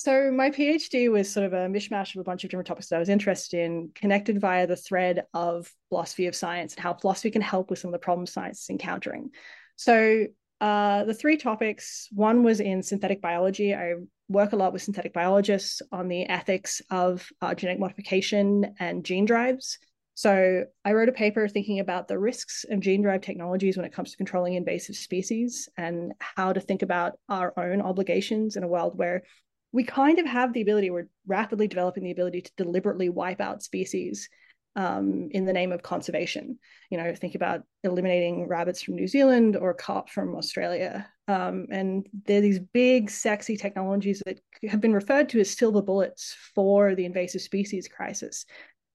So 0.00 0.30
my 0.30 0.48
PhD 0.50 1.10
was 1.10 1.28
sort 1.28 1.44
of 1.44 1.52
a 1.52 1.66
mishmash 1.66 2.14
of 2.14 2.20
a 2.20 2.22
bunch 2.22 2.44
of 2.44 2.50
different 2.50 2.68
topics 2.68 2.86
that 2.86 2.94
I 2.94 3.00
was 3.00 3.08
interested 3.08 3.58
in, 3.58 3.90
connected 3.96 4.40
via 4.40 4.64
the 4.64 4.76
thread 4.76 5.24
of 5.34 5.74
philosophy 5.88 6.28
of 6.28 6.36
science 6.36 6.74
and 6.74 6.80
how 6.84 6.94
philosophy 6.94 7.32
can 7.32 7.42
help 7.42 7.68
with 7.68 7.80
some 7.80 7.88
of 7.88 7.92
the 7.94 7.98
problems 7.98 8.32
science 8.32 8.62
is 8.62 8.70
encountering. 8.70 9.30
So 9.74 10.26
uh, 10.60 11.02
the 11.02 11.14
three 11.14 11.36
topics, 11.36 12.06
one 12.12 12.44
was 12.44 12.60
in 12.60 12.84
synthetic 12.84 13.20
biology. 13.20 13.74
I 13.74 13.94
work 14.28 14.52
a 14.52 14.56
lot 14.56 14.72
with 14.72 14.82
synthetic 14.82 15.12
biologists 15.12 15.82
on 15.90 16.06
the 16.06 16.28
ethics 16.28 16.80
of 16.90 17.28
uh, 17.42 17.56
genetic 17.56 17.80
modification 17.80 18.76
and 18.78 19.04
gene 19.04 19.24
drives. 19.24 19.80
So 20.14 20.64
I 20.84 20.92
wrote 20.92 21.08
a 21.08 21.12
paper 21.12 21.48
thinking 21.48 21.80
about 21.80 22.06
the 22.06 22.20
risks 22.20 22.64
of 22.70 22.78
gene 22.78 23.02
drive 23.02 23.22
technologies 23.22 23.76
when 23.76 23.86
it 23.86 23.92
comes 23.92 24.12
to 24.12 24.16
controlling 24.16 24.54
invasive 24.54 24.94
species 24.94 25.68
and 25.76 26.12
how 26.20 26.52
to 26.52 26.60
think 26.60 26.82
about 26.82 27.18
our 27.28 27.52
own 27.58 27.82
obligations 27.82 28.54
in 28.54 28.62
a 28.62 28.68
world 28.68 28.96
where 28.96 29.24
we 29.72 29.84
kind 29.84 30.18
of 30.18 30.26
have 30.26 30.52
the 30.52 30.62
ability, 30.62 30.90
we're 30.90 31.08
rapidly 31.26 31.68
developing 31.68 32.04
the 32.04 32.10
ability 32.10 32.42
to 32.42 32.52
deliberately 32.56 33.08
wipe 33.08 33.40
out 33.40 33.62
species 33.62 34.28
um, 34.76 35.28
in 35.32 35.44
the 35.44 35.52
name 35.52 35.72
of 35.72 35.82
conservation. 35.82 36.58
You 36.90 36.98
know, 36.98 37.14
think 37.14 37.34
about 37.34 37.62
eliminating 37.82 38.46
rabbits 38.46 38.80
from 38.80 38.94
New 38.94 39.08
Zealand 39.08 39.56
or 39.56 39.74
carp 39.74 40.08
from 40.08 40.36
Australia. 40.36 41.08
Um, 41.26 41.66
and 41.70 42.06
they're 42.24 42.40
these 42.40 42.60
big, 42.60 43.10
sexy 43.10 43.56
technologies 43.56 44.22
that 44.24 44.40
have 44.68 44.80
been 44.80 44.94
referred 44.94 45.28
to 45.30 45.40
as 45.40 45.50
silver 45.50 45.82
bullets 45.82 46.34
for 46.54 46.94
the 46.94 47.04
invasive 47.04 47.42
species 47.42 47.88
crisis. 47.88 48.46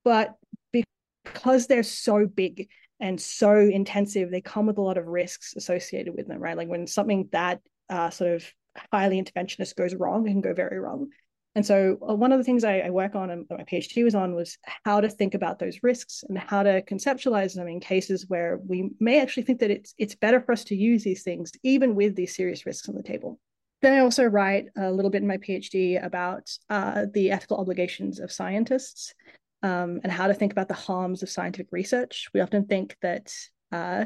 But 0.03 0.36
because 0.72 1.68
they're 1.68 1.84
so 1.84 2.25
big 2.25 2.70
and 3.00 3.20
so 3.20 3.58
intensive, 3.58 4.32
they 4.32 4.42
come 4.42 4.65
with 4.65 4.77
a 4.77 4.82
lot 4.82 4.98
of 4.98 5.06
risks 5.08 5.53
associated 5.56 6.15
with 6.15 6.27
them, 6.27 6.39
right? 6.39 6.58
Like 6.58 6.70
when 6.70 6.88
something 6.88 7.30
that 7.32 7.60
uh, 7.89 8.10
sort 8.10 8.32
of 8.32 8.53
highly 8.92 9.22
interventionist 9.22 9.75
goes 9.75 9.96
wrong, 9.96 10.27
and 10.27 10.36
can 10.36 10.42
go 10.42 10.53
very 10.53 10.80
wrong. 10.80 11.10
And 11.56 11.65
so 11.65 11.98
uh, 12.01 12.15
one 12.15 12.32
of 12.32 12.39
the 12.39 12.44
things 12.44 12.63
I, 12.63 12.80
I, 12.80 12.89
work 12.89 13.13
on 13.13 13.30
and 13.30 13.46
my 13.50 13.63
PhD 13.63 14.03
was 14.03 14.15
on 14.15 14.34
was 14.34 14.58
how 14.86 15.01
to 15.01 15.10
think 15.10 15.36
about 15.36 15.60
those 15.60 15.84
risks 15.84 16.24
and 16.27 16.38
how 16.38 16.63
to 16.63 16.82
conceptualize 16.82 17.53
them 17.53 17.68
in 17.68 17.80
cases 17.80 18.25
where 18.27 18.60
we 18.65 18.89
may 19.00 19.22
actually 19.22 19.44
think 19.44 19.60
that 19.60 19.70
it's 19.70 19.94
it's 20.00 20.15
better 20.15 20.42
for 20.42 20.51
us 20.51 20.63
to 20.65 20.75
use 20.75 21.03
these 21.03 21.22
things 21.22 21.51
even 21.62 21.94
with 21.94 22.15
these 22.15 22.36
serious 22.36 22.65
risks 22.65 22.89
on 22.89 22.96
the 22.96 23.03
table. 23.03 23.39
Then 23.84 23.94
I 23.94 24.00
also 24.00 24.24
write 24.24 24.68
a 24.77 24.92
little 24.92 25.12
bit 25.12 25.22
in 25.22 25.27
my 25.27 25.38
PhD 25.38 26.03
about 26.03 26.50
uh, 26.70 27.06
the 27.13 27.32
ethical 27.32 27.58
obligations 27.58 28.20
of 28.20 28.32
scientists 28.32 29.13
um, 29.62 30.00
and 30.03 30.12
how 30.12 30.27
to 30.27 30.34
think 30.34 30.53
about 30.53 30.70
the 30.70 30.74
harms 30.74 31.22
of 31.22 31.30
scientific 31.30 31.68
research. 31.72 32.30
We 32.34 32.39
often 32.39 32.65
think 32.65 32.96
that 33.01 33.32
uh, 33.72 34.06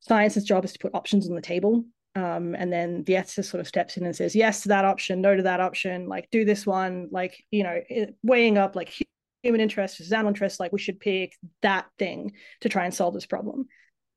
science's 0.00 0.44
job 0.44 0.64
is 0.64 0.72
to 0.72 0.78
put 0.78 0.94
options 0.94 1.28
on 1.28 1.34
the 1.34 1.42
table 1.42 1.84
um, 2.14 2.54
and 2.54 2.72
then 2.72 3.04
the 3.04 3.14
ethicist 3.14 3.50
sort 3.50 3.60
of 3.60 3.68
steps 3.68 3.96
in 3.96 4.04
and 4.04 4.16
says 4.16 4.34
yes 4.34 4.62
to 4.62 4.68
that 4.68 4.84
option 4.84 5.20
no 5.20 5.36
to 5.36 5.42
that 5.42 5.60
option 5.60 6.08
like 6.08 6.28
do 6.30 6.44
this 6.44 6.66
one 6.66 7.08
like 7.10 7.42
you 7.50 7.62
know 7.62 7.80
weighing 8.22 8.58
up 8.58 8.74
like 8.74 8.92
human 9.42 9.60
interest 9.60 9.98
versus 9.98 10.12
animal 10.12 10.30
interest 10.30 10.60
like 10.60 10.72
we 10.72 10.78
should 10.78 11.00
pick 11.00 11.36
that 11.62 11.86
thing 11.98 12.32
to 12.60 12.68
try 12.68 12.84
and 12.84 12.94
solve 12.94 13.14
this 13.14 13.26
problem. 13.26 13.66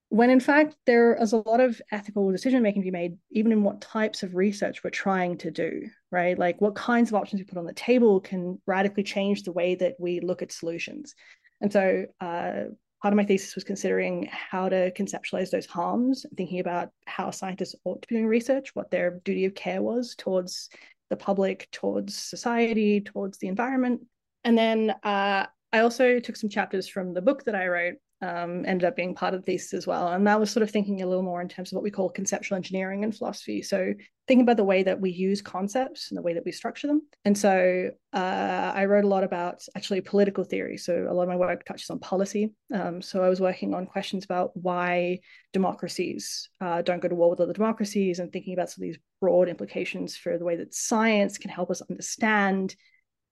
When 0.09 0.29
in 0.29 0.39
fact 0.39 0.75
there 0.85 1.15
is 1.15 1.31
a 1.31 1.37
lot 1.45 1.61
of 1.61 1.81
ethical 1.91 2.31
decision 2.31 2.61
making 2.61 2.81
to 2.81 2.87
be 2.87 2.91
made 2.91 3.17
even 3.31 3.51
in 3.51 3.63
what 3.63 3.81
types 3.81 4.23
of 4.23 4.35
research 4.35 4.83
we're 4.83 4.89
trying 4.89 5.37
to 5.39 5.51
do 5.51 5.83
right? 6.11 6.37
Like 6.37 6.59
what 6.59 6.75
kinds 6.75 7.09
of 7.09 7.15
options 7.15 7.39
we 7.39 7.45
put 7.45 7.57
on 7.57 7.65
the 7.65 7.73
table 7.73 8.19
can 8.19 8.59
radically 8.67 9.03
change 9.03 9.43
the 9.43 9.53
way 9.53 9.75
that 9.75 9.95
we 9.97 10.19
look 10.19 10.41
at 10.41 10.51
solutions. 10.51 11.15
And 11.61 11.71
so 11.71 12.05
uh, 12.19 12.63
part 13.01 13.13
of 13.13 13.17
my 13.17 13.25
thesis 13.25 13.55
was 13.55 13.63
considering 13.63 14.29
how 14.31 14.69
to 14.69 14.91
conceptualize 14.91 15.49
those 15.49 15.65
harms, 15.65 16.25
thinking 16.37 16.59
about 16.59 16.89
how 17.05 17.31
scientists 17.31 17.75
ought 17.83 18.01
to 18.01 18.07
be 18.07 18.15
doing 18.15 18.27
research, 18.27 18.75
what 18.75 18.91
their 18.91 19.19
duty 19.25 19.45
of 19.45 19.55
care 19.55 19.81
was 19.81 20.15
towards 20.15 20.69
the 21.09 21.17
public, 21.17 21.67
towards 21.71 22.15
society, 22.15 23.01
towards 23.01 23.37
the 23.39 23.47
environment. 23.47 24.01
And 24.43 24.57
then 24.57 24.91
uh, 25.03 25.47
I 25.73 25.79
also 25.79 26.19
took 26.19 26.35
some 26.35 26.49
chapters 26.49 26.87
from 26.87 27.13
the 27.13 27.21
book 27.21 27.43
that 27.45 27.55
I 27.55 27.67
wrote 27.67 27.95
um, 28.21 28.65
ended 28.65 28.85
up 28.85 28.95
being 28.95 29.15
part 29.15 29.33
of 29.33 29.43
thesis 29.43 29.73
as 29.73 29.87
well. 29.87 30.09
And 30.09 30.27
that 30.27 30.39
was 30.39 30.51
sort 30.51 30.63
of 30.63 30.71
thinking 30.71 31.01
a 31.01 31.07
little 31.07 31.23
more 31.23 31.41
in 31.41 31.49
terms 31.49 31.71
of 31.71 31.75
what 31.75 31.83
we 31.83 31.91
call 31.91 32.09
conceptual 32.09 32.55
engineering 32.55 33.03
and 33.03 33.15
philosophy. 33.15 33.61
So 33.61 33.93
thinking 34.27 34.43
about 34.43 34.57
the 34.57 34.63
way 34.63 34.83
that 34.83 35.01
we 35.01 35.09
use 35.09 35.41
concepts 35.41 36.11
and 36.11 36.17
the 36.17 36.21
way 36.21 36.33
that 36.33 36.45
we 36.45 36.51
structure 36.51 36.87
them. 36.87 37.01
And 37.25 37.35
so 37.37 37.89
uh, 38.13 38.71
I 38.75 38.85
wrote 38.85 39.03
a 39.03 39.07
lot 39.07 39.23
about 39.23 39.63
actually 39.75 40.01
political 40.01 40.43
theory. 40.43 40.77
So 40.77 41.07
a 41.09 41.13
lot 41.13 41.23
of 41.23 41.29
my 41.29 41.35
work 41.35 41.65
touches 41.65 41.89
on 41.89 41.99
policy. 41.99 42.53
Um, 42.73 43.01
so 43.01 43.23
I 43.23 43.29
was 43.29 43.41
working 43.41 43.73
on 43.73 43.87
questions 43.87 44.23
about 44.23 44.51
why 44.55 45.19
democracies 45.51 46.49
uh, 46.61 46.83
don't 46.83 47.01
go 47.01 47.07
to 47.07 47.15
war 47.15 47.31
with 47.31 47.41
other 47.41 47.53
democracies 47.53 48.19
and 48.19 48.31
thinking 48.31 48.53
about 48.53 48.69
some 48.69 48.83
of 48.83 48.87
these 48.87 48.99
broad 49.19 49.49
implications 49.49 50.15
for 50.15 50.37
the 50.37 50.45
way 50.45 50.55
that 50.57 50.73
science 50.73 51.37
can 51.37 51.49
help 51.49 51.71
us 51.71 51.81
understand 51.89 52.75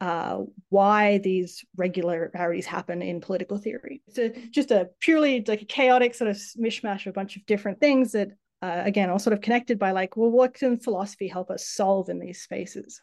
uh, 0.01 0.39
why 0.70 1.18
these 1.20 1.63
regularities 1.75 2.65
happen 2.65 3.01
in 3.01 3.20
political 3.20 3.58
theory. 3.58 4.01
It's 4.08 4.50
just 4.50 4.72
a 4.72 4.89
purely 5.00 5.44
like 5.48 5.62
a 5.62 5.65
chaotic 5.65 6.15
sort 6.15 6.29
of 6.29 6.38
mishmash 6.58 7.01
of 7.01 7.08
a 7.08 7.13
bunch 7.13 7.36
of 7.36 7.46
different 7.46 7.79
things 7.79 8.13
that, 8.13 8.29
uh, 8.62 8.82
again, 8.86 9.10
all 9.10 9.20
sort 9.20 9.34
of 9.34 9.41
connected 9.41 9.77
by 9.77 9.91
like, 9.91 10.15
well, 10.15 10.32
what 10.32 10.53
can 10.53 10.79
philosophy 10.79 11.27
help 11.27 11.51
us 11.51 11.68
solve 11.68 12.10
in 12.10 12.20
these 12.20 12.41
spaces? 12.41 13.01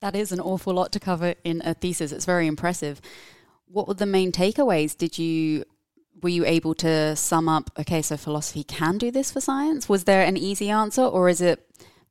That 0.00 0.14
is 0.14 0.32
an 0.32 0.40
awful 0.40 0.74
lot 0.74 0.92
to 0.92 1.00
cover 1.00 1.34
in 1.44 1.62
a 1.64 1.74
thesis. 1.74 2.12
It's 2.12 2.24
very 2.24 2.46
impressive. 2.46 3.00
What 3.66 3.88
were 3.88 3.94
the 3.94 4.06
main 4.06 4.32
takeaways? 4.32 4.96
Did 4.96 5.18
you 5.18 5.64
were 6.22 6.28
you 6.28 6.44
able 6.44 6.74
to 6.74 7.16
sum 7.16 7.48
up? 7.48 7.70
Okay, 7.78 8.02
so 8.02 8.16
philosophy 8.16 8.62
can 8.62 8.98
do 8.98 9.10
this 9.10 9.32
for 9.32 9.40
science. 9.40 9.88
Was 9.88 10.04
there 10.04 10.22
an 10.22 10.36
easy 10.36 10.70
answer, 10.70 11.02
or 11.02 11.28
is 11.28 11.40
it 11.40 11.66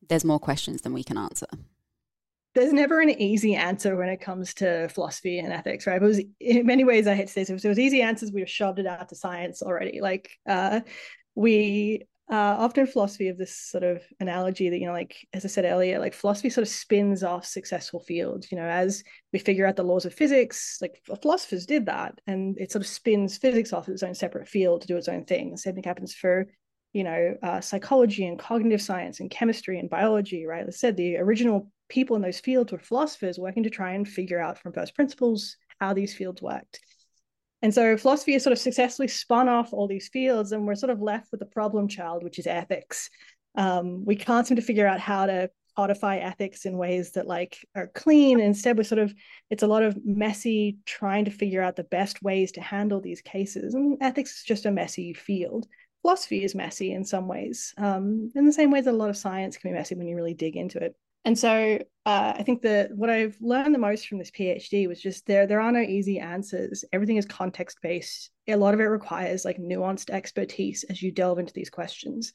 there's 0.09 0.25
more 0.25 0.39
questions 0.39 0.81
than 0.81 0.91
we 0.91 1.03
can 1.03 1.17
answer? 1.17 1.47
There's 2.53 2.73
never 2.73 2.99
an 2.99 3.09
easy 3.09 3.55
answer 3.55 3.95
when 3.95 4.09
it 4.09 4.19
comes 4.19 4.53
to 4.55 4.89
philosophy 4.89 5.39
and 5.39 5.53
ethics, 5.53 5.87
right? 5.87 6.01
It 6.01 6.05
was 6.05 6.21
in 6.39 6.65
many 6.65 6.83
ways 6.83 7.07
I 7.07 7.15
hate 7.15 7.27
to 7.27 7.33
say 7.33 7.43
so. 7.45 7.53
If 7.53 7.61
there 7.61 7.69
was 7.69 7.79
easy 7.79 8.01
answers, 8.01 8.31
we 8.31 8.41
have 8.41 8.49
shoved 8.49 8.79
it 8.79 8.85
out 8.85 9.09
to 9.09 9.15
science 9.15 9.61
already. 9.61 10.01
Like 10.01 10.29
uh, 10.47 10.81
we 11.33 12.03
uh, 12.31 12.55
often 12.59 12.87
philosophy 12.87 13.27
of 13.27 13.37
this 13.37 13.57
sort 13.57 13.83
of 13.83 14.01
analogy 14.19 14.69
that 14.69 14.79
you 14.79 14.85
know, 14.85 14.93
like 14.93 15.15
as 15.33 15.43
I 15.45 15.49
said 15.49 15.65
earlier, 15.65 15.99
like 15.99 16.13
philosophy 16.13 16.49
sort 16.49 16.67
of 16.67 16.73
spins 16.73 17.23
off 17.23 17.45
successful 17.45 17.99
fields. 17.99 18.51
You 18.51 18.57
know, 18.57 18.67
as 18.67 19.03
we 19.31 19.39
figure 19.39 19.65
out 19.65 19.75
the 19.75 19.83
laws 19.83 20.05
of 20.05 20.13
physics, 20.13 20.77
like 20.81 21.01
philosophers 21.21 21.65
did 21.65 21.85
that, 21.85 22.19
and 22.27 22.57
it 22.59 22.71
sort 22.71 22.83
of 22.83 22.87
spins 22.87 23.37
physics 23.37 23.71
off 23.73 23.89
its 23.89 24.03
own 24.03 24.15
separate 24.15 24.47
field 24.47 24.81
to 24.81 24.87
do 24.87 24.97
its 24.97 25.07
own 25.09 25.25
thing. 25.25 25.51
The 25.51 25.57
same 25.57 25.75
thing 25.75 25.83
happens 25.83 26.13
for 26.13 26.47
you 26.93 27.03
know 27.03 27.35
uh, 27.41 27.61
psychology 27.61 28.25
and 28.25 28.39
cognitive 28.39 28.81
science 28.81 29.19
and 29.19 29.31
chemistry 29.31 29.79
and 29.79 29.89
biology, 29.89 30.45
right? 30.45 30.67
As 30.67 30.75
I 30.75 30.77
said, 30.77 30.97
the 30.97 31.17
original 31.17 31.71
people 31.89 32.15
in 32.15 32.21
those 32.21 32.39
fields 32.39 32.71
were 32.71 32.79
philosophers 32.79 33.37
working 33.37 33.63
to 33.63 33.69
try 33.69 33.91
and 33.91 34.07
figure 34.07 34.39
out 34.39 34.57
from 34.57 34.73
first 34.73 34.95
principles 34.95 35.57
how 35.79 35.93
these 35.93 36.13
fields 36.13 36.41
worked. 36.41 36.79
And 37.61 37.73
so 37.73 37.95
philosophy 37.97 38.33
has 38.33 38.43
sort 38.43 38.53
of 38.53 38.59
successfully 38.59 39.07
spun 39.07 39.47
off 39.47 39.73
all 39.73 39.87
these 39.87 40.09
fields, 40.09 40.51
and 40.51 40.65
we're 40.65 40.75
sort 40.75 40.89
of 40.89 41.01
left 41.01 41.31
with 41.31 41.39
the 41.39 41.45
problem 41.45 41.87
child, 41.87 42.23
which 42.23 42.39
is 42.39 42.47
ethics. 42.47 43.09
Um, 43.55 44.05
we 44.05 44.15
can't 44.15 44.47
seem 44.47 44.55
to 44.55 44.61
figure 44.61 44.87
out 44.87 44.99
how 44.99 45.25
to 45.25 45.49
codify 45.75 46.17
ethics 46.17 46.65
in 46.65 46.77
ways 46.77 47.11
that 47.11 47.27
like 47.27 47.57
are 47.75 47.87
clean. 47.93 48.39
Instead, 48.39 48.77
we're 48.77 48.83
sort 48.83 48.99
of 48.99 49.13
it's 49.49 49.63
a 49.63 49.67
lot 49.67 49.83
of 49.83 49.97
messy 50.05 50.77
trying 50.85 51.25
to 51.25 51.31
figure 51.31 51.61
out 51.61 51.75
the 51.75 51.83
best 51.83 52.21
ways 52.21 52.51
to 52.53 52.61
handle 52.61 52.99
these 52.99 53.21
cases. 53.21 53.73
And 53.73 53.97
ethics 54.01 54.37
is 54.37 54.43
just 54.43 54.65
a 54.65 54.71
messy 54.71 55.13
field. 55.13 55.67
Philosophy 56.01 56.43
is 56.43 56.55
messy 56.55 56.93
in 56.93 57.05
some 57.05 57.27
ways, 57.27 57.73
um, 57.77 58.31
in 58.35 58.45
the 58.45 58.53
same 58.53 58.71
way 58.71 58.81
that 58.81 58.91
a 58.91 58.97
lot 58.97 59.09
of 59.09 59.17
science 59.17 59.57
can 59.57 59.71
be 59.71 59.77
messy 59.77 59.95
when 59.95 60.07
you 60.07 60.15
really 60.15 60.33
dig 60.33 60.55
into 60.55 60.79
it. 60.79 60.95
And 61.23 61.37
so 61.37 61.77
uh, 62.07 62.33
I 62.35 62.41
think 62.41 62.63
that 62.63 62.91
what 62.95 63.11
I've 63.11 63.37
learned 63.39 63.75
the 63.75 63.79
most 63.79 64.07
from 64.07 64.17
this 64.17 64.31
PhD 64.31 64.87
was 64.87 64.99
just 64.99 65.27
there 65.27 65.45
there 65.45 65.61
are 65.61 65.71
no 65.71 65.81
easy 65.81 66.19
answers. 66.19 66.83
Everything 66.91 67.17
is 67.17 67.25
context 67.25 67.77
based. 67.83 68.31
A 68.47 68.55
lot 68.55 68.73
of 68.73 68.79
it 68.79 68.85
requires 68.85 69.45
like 69.45 69.59
nuanced 69.59 70.09
expertise 70.09 70.83
as 70.89 71.01
you 71.03 71.11
delve 71.11 71.37
into 71.37 71.53
these 71.53 71.69
questions. 71.69 72.33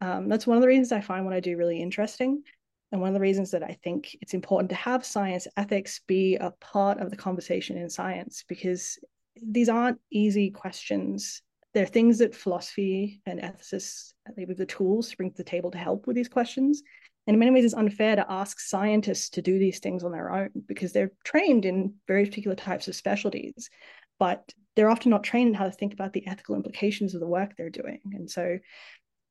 Um, 0.00 0.28
that's 0.28 0.46
one 0.46 0.56
of 0.56 0.60
the 0.62 0.68
reasons 0.68 0.92
I 0.92 1.00
find 1.00 1.24
what 1.24 1.34
I 1.34 1.40
do 1.40 1.56
really 1.56 1.82
interesting. 1.82 2.44
And 2.92 3.00
one 3.00 3.08
of 3.08 3.14
the 3.14 3.20
reasons 3.20 3.50
that 3.50 3.64
I 3.64 3.76
think 3.82 4.16
it's 4.22 4.34
important 4.34 4.70
to 4.70 4.76
have 4.76 5.04
science 5.04 5.46
ethics 5.56 6.00
be 6.06 6.36
a 6.36 6.52
part 6.60 7.00
of 7.00 7.10
the 7.10 7.16
conversation 7.16 7.76
in 7.76 7.90
science, 7.90 8.44
because 8.48 8.98
these 9.42 9.68
aren't 9.68 9.98
easy 10.10 10.50
questions. 10.50 11.42
They're 11.78 11.86
things 11.86 12.18
that 12.18 12.34
philosophy 12.34 13.22
and 13.24 13.38
ethicists, 13.38 14.12
they 14.34 14.44
have 14.44 14.56
the 14.56 14.66
tools 14.66 15.10
to 15.10 15.16
bring 15.16 15.30
to 15.30 15.36
the 15.36 15.44
table 15.44 15.70
to 15.70 15.78
help 15.78 16.08
with 16.08 16.16
these 16.16 16.28
questions. 16.28 16.82
And 17.28 17.34
in 17.36 17.38
many 17.38 17.52
ways, 17.52 17.66
it's 17.66 17.72
unfair 17.72 18.16
to 18.16 18.26
ask 18.28 18.58
scientists 18.58 19.28
to 19.28 19.42
do 19.42 19.60
these 19.60 19.78
things 19.78 20.02
on 20.02 20.10
their 20.10 20.32
own 20.32 20.50
because 20.66 20.92
they're 20.92 21.12
trained 21.22 21.64
in 21.64 21.94
very 22.08 22.26
particular 22.26 22.56
types 22.56 22.88
of 22.88 22.96
specialties, 22.96 23.70
but 24.18 24.52
they're 24.74 24.90
often 24.90 25.10
not 25.10 25.22
trained 25.22 25.50
in 25.50 25.54
how 25.54 25.66
to 25.66 25.70
think 25.70 25.92
about 25.92 26.12
the 26.12 26.26
ethical 26.26 26.56
implications 26.56 27.14
of 27.14 27.20
the 27.20 27.28
work 27.28 27.52
they're 27.56 27.70
doing. 27.70 28.00
And 28.12 28.28
so 28.28 28.58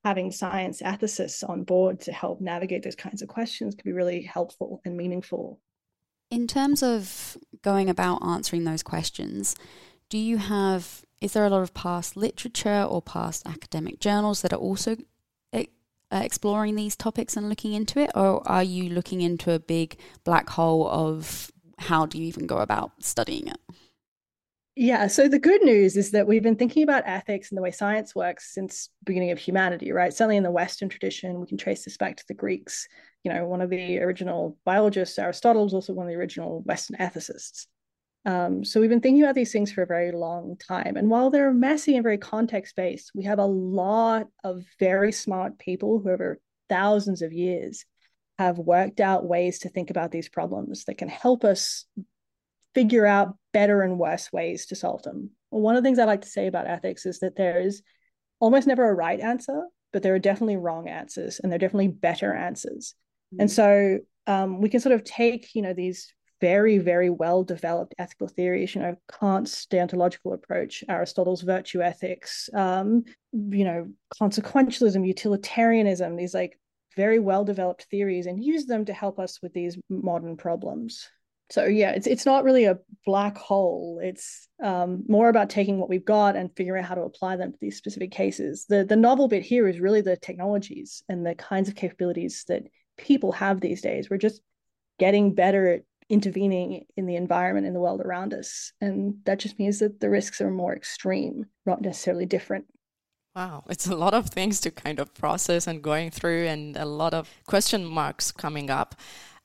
having 0.06 0.32
science 0.32 0.82
ethicists 0.82 1.44
on 1.50 1.66
board 1.66 2.00
to 2.04 2.13
help 2.13 2.39
navigate 2.39 2.82
those 2.82 2.96
kinds 2.96 3.22
of 3.22 3.27
questions 3.27 3.75
can 3.75 3.84
be 3.84 3.94
really 3.94 4.22
helpful 4.22 4.80
and 4.86 4.96
meaningful. 4.96 5.60
In 6.32 6.48
terms 6.48 6.82
of 6.82 7.36
going 7.62 7.89
about 7.89 8.24
answering 8.25 8.63
those 8.63 8.84
questions, 8.84 9.54
do 10.10 10.18
you 10.18 10.38
have 10.38 11.04
is 11.21 11.33
there 11.33 11.45
a 11.45 11.50
lot 11.50 11.62
of 11.62 11.74
past 11.74 12.15
literature 12.15 12.83
or 12.83 13.01
past 13.01 13.45
academic 13.47 14.00
journals 14.00 14.41
that 14.41 14.53
are 14.53 14.59
also 14.59 14.97
uh, 16.09 16.21
exploring 16.24 16.75
these 16.75 16.95
topics 16.95 17.36
and 17.36 17.50
looking 17.50 17.74
into 17.74 18.00
it, 18.00 18.12
or 18.15 18.47
are 18.47 18.63
you 18.63 18.89
looking 18.89 19.21
into 19.21 19.51
a 19.51 19.59
big 19.59 20.00
black 20.24 20.50
hole 20.50 20.88
of 20.88 21.51
how 21.79 22.05
do 22.05 22.17
you 22.17 22.25
even 22.25 22.47
go 22.47 22.57
about 22.57 22.91
studying 23.03 23.47
it? 23.47 23.57
Yeah, 24.75 25.07
so 25.07 25.27
the 25.27 25.39
good 25.39 25.63
news 25.63 25.97
is 25.97 26.12
that 26.12 26.27
we've 26.27 26.43
been 26.43 26.55
thinking 26.55 26.83
about 26.83 27.03
ethics 27.07 27.50
and 27.50 27.57
the 27.57 27.63
way 27.63 27.71
science 27.71 28.13
works 28.13 28.53
since 28.53 28.89
beginning 29.03 29.31
of 29.31 29.39
humanity, 29.39 29.91
right? 29.91 30.13
Certainly 30.13 30.38
in 30.38 30.43
the 30.43 30.51
Western 30.51 30.88
tradition, 30.88 31.41
we 31.41 31.47
can 31.47 31.57
trace 31.57 31.83
this 31.83 31.97
back 31.97 32.15
to 32.17 32.24
the 32.27 32.36
Greeks. 32.36 32.88
You 33.24 33.33
know, 33.33 33.45
one 33.45 33.62
of 33.62 33.71
the 33.71 34.00
original 34.00 34.55
biologists, 34.65 35.17
Aristotle, 35.17 35.63
was 35.63 35.74
also 35.74 35.93
one 35.93 36.05
of 36.05 36.12
the 36.12 36.17
original 36.17 36.62
Western 36.62 36.95
ethicists. 36.97 37.65
Um, 38.27 38.65
so 38.65 38.81
we've 38.81 38.89
been 38.89 39.00
thinking 39.00 39.24
about 39.24 39.36
these 39.36 39.53
things 39.53 39.72
for 39.72 39.84
a 39.84 39.88
very 39.88 40.12
long 40.12 40.57
time. 40.57 40.98
And 40.98 41.10
while 41.10 41.29
they're 41.29 41.53
messy 41.53 41.96
and 41.96 42.03
very 42.03 42.17
context 42.17 42.75
based, 42.75 43.12
we 43.15 43.24
have 43.24 43.39
a 43.39 43.46
lot 43.46 44.27
of 44.43 44.65
very 44.79 45.13
smart 45.13 45.57
people 45.57 46.00
who 46.00 46.10
over 46.10 46.38
thousands 46.67 47.22
of 47.22 47.31
years 47.31 47.86
have 48.38 48.57
worked 48.57 49.00
out 49.00 49.25
ways 49.25 49.60
to 49.60 49.69
think 49.69 49.89
about 49.89 50.12
these 50.12 50.27
problems 50.27 50.84
that 50.86 50.98
can 50.98 51.07
help 51.07 51.46
us 51.46 51.86
figure 52.75 53.05
out 53.05 53.38
better 53.53 53.81
and 53.81 53.98
worse 53.98 54.29
ways 54.34 54.65
to 54.67 54.75
solve 54.75 55.03
them. 55.03 55.31
Well, 55.50 55.62
one 55.62 55.77
of 55.77 55.84
the 55.84 55.88
things 55.88 55.98
I 55.98 56.03
like 56.03 56.24
to 56.24 56.29
say 56.29 56.48
about 56.48 56.67
ethics 56.67 57.05
is 57.05 57.19
that 57.19 57.38
there 57.38 57.62
is 57.62 57.81
almost 58.41 58.67
never 58.67 58.89
a 58.89 58.93
right 58.93 59.22
answer, 59.22 59.63
but 59.93 60.03
there 60.03 60.13
are 60.13 60.19
definitely 60.19 60.57
wrong 60.57 60.89
answers 60.89 61.39
and 61.39 61.50
there 61.50 61.55
are 61.55 61.60
definitely 61.60 61.88
better 61.88 62.36
answers. 62.36 62.93
Mm-hmm. 63.34 63.41
And 63.41 63.51
so 63.51 64.00
um, 64.27 64.60
we 64.60 64.67
can 64.67 64.81
sort 64.81 64.93
of 64.93 65.05
take, 65.05 65.55
you 65.55 65.62
know, 65.62 65.74
these 65.74 66.13
very, 66.39 66.77
very 66.77 67.10
well 67.10 67.44
developed 67.44 67.96
ethical 67.98 68.27
theories, 68.27 68.75
you 68.75 68.82
know, 68.82 68.96
Kant's 69.12 69.65
deontological 69.67 70.34
approach, 70.34 70.84
Aristotle's 70.88 71.41
virtue 71.41 71.82
ethics, 71.82 72.50
um, 72.53 73.03
you 73.34 73.63
know, 73.63 73.88
consequentialism, 74.22 75.06
utilitarianism, 75.06 76.15
these 76.15 76.34
like 76.34 76.60
very 76.96 77.20
well 77.20 77.44
developed 77.44 77.86
theories 77.89 78.25
and 78.25 78.44
use 78.44 78.65
them 78.65 78.86
to 78.86 78.94
help 78.94 79.20
us 79.20 79.41
with 79.41 79.53
these 79.53 79.77
modern 79.89 80.36
problems. 80.38 81.10
So 81.50 81.63
yeah, 81.65 81.91
it's 81.91 82.08
it's 82.08 82.25
not 82.25 82.44
really 82.44 82.65
a 82.65 82.79
black 83.06 83.38
hole. 83.38 84.01
It's 84.03 84.50
um, 84.62 85.06
more 85.08 85.29
about 85.29 85.50
taking 85.50 85.79
what 85.79 85.88
we've 85.88 86.03
got 86.03 86.36
and 86.36 86.53
figuring 86.58 86.84
out 86.84 86.89
how 86.89 86.96
to 86.96 87.03
apply 87.03 87.38
them 87.38 87.53
to 87.53 87.58
these 87.62 87.77
specific 87.77 88.12
cases. 88.12 88.65
The 88.67 88.84
the 88.84 88.98
novel 88.98 89.29
bit 89.29 89.44
here 89.44 89.67
is 89.67 89.79
really 89.79 90.01
the 90.01 90.17
technologies 90.17 91.03
and 91.08 91.25
the 91.25 91.36
kinds 91.36 91.70
of 91.70 91.75
capabilities 91.75 92.44
that 92.50 92.63
people 92.98 93.32
have 93.32 93.62
these 93.62 93.82
days. 93.82 94.10
We're 94.10 94.17
just 94.17 94.41
getting 95.00 95.36
better 95.36 95.67
at 95.70 95.82
intervening 96.10 96.86
in 96.96 97.06
the 97.06 97.16
environment 97.16 97.68
in 97.68 97.74
the 97.74 97.80
world 97.80 98.02
around 98.02 98.34
us. 98.34 98.72
And 98.80 99.16
that 99.26 99.40
just 99.40 99.60
means 99.60 99.80
that 99.80 100.00
the 100.00 100.10
risks 100.10 100.42
are 100.42 100.52
more 100.52 100.76
extreme 100.76 101.48
not 101.66 101.82
necessarily 101.82 102.26
different. 102.26 102.66
Wow 103.36 103.64
it's 103.70 103.88
a 103.88 103.96
lot 103.96 104.14
of 104.14 104.30
things 104.30 104.60
to 104.62 104.72
kind 104.72 105.00
of 105.00 105.14
process 105.14 105.68
and 105.68 105.82
going 105.82 106.12
through 106.12 106.48
and 106.48 106.76
a 106.78 106.86
lot 106.86 107.14
of 107.14 107.30
question 107.46 107.86
marks 107.86 108.32
coming 108.32 108.70
up. 108.70 108.96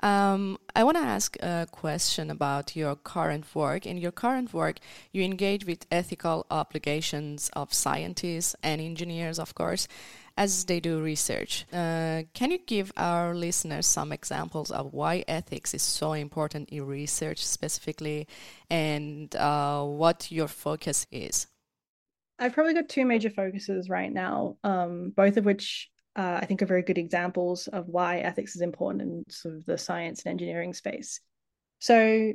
Um, 0.00 0.59
I 0.75 0.83
want 0.83 0.97
to 0.97 1.02
ask 1.04 1.37
a 1.40 1.69
question 1.71 2.28
about 2.28 2.75
your 2.75 2.97
current 2.97 3.45
work. 3.54 3.87
In 3.87 3.99
your 3.99 4.11
current 4.11 4.52
work, 4.52 4.78
you 5.12 5.23
engage 5.23 5.64
with 5.64 5.87
ethical 5.92 6.45
obligations 6.50 7.50
of 7.52 7.73
scientists 7.73 8.57
and 8.64 8.81
engineers, 8.81 9.38
of 9.38 9.54
course 9.54 9.87
as 10.36 10.64
they 10.64 10.80
do 10.80 11.00
research. 11.00 11.66
Uh, 11.72 12.22
can 12.34 12.50
you 12.50 12.58
give 12.58 12.92
our 12.96 13.34
listeners 13.34 13.86
some 13.86 14.12
examples 14.12 14.70
of 14.70 14.92
why 14.92 15.24
ethics 15.28 15.74
is 15.74 15.82
so 15.82 16.12
important 16.12 16.68
in 16.70 16.86
research 16.86 17.44
specifically 17.44 18.26
and 18.70 19.34
uh, 19.36 19.82
what 19.82 20.30
your 20.30 20.48
focus 20.48 21.06
is? 21.10 21.46
I've 22.38 22.54
probably 22.54 22.74
got 22.74 22.88
two 22.88 23.04
major 23.04 23.30
focuses 23.30 23.88
right 23.88 24.12
now, 24.12 24.56
um, 24.64 25.12
both 25.14 25.36
of 25.36 25.44
which 25.44 25.88
uh, 26.16 26.38
I 26.42 26.46
think 26.46 26.60
are 26.60 26.66
very 26.66 26.82
good 26.82 26.98
examples 26.98 27.68
of 27.68 27.88
why 27.88 28.18
ethics 28.18 28.56
is 28.56 28.62
important 28.62 29.02
in 29.02 29.24
sort 29.28 29.54
of 29.56 29.64
the 29.64 29.78
science 29.78 30.22
and 30.24 30.32
engineering 30.32 30.74
space. 30.74 31.20
So, 31.78 32.32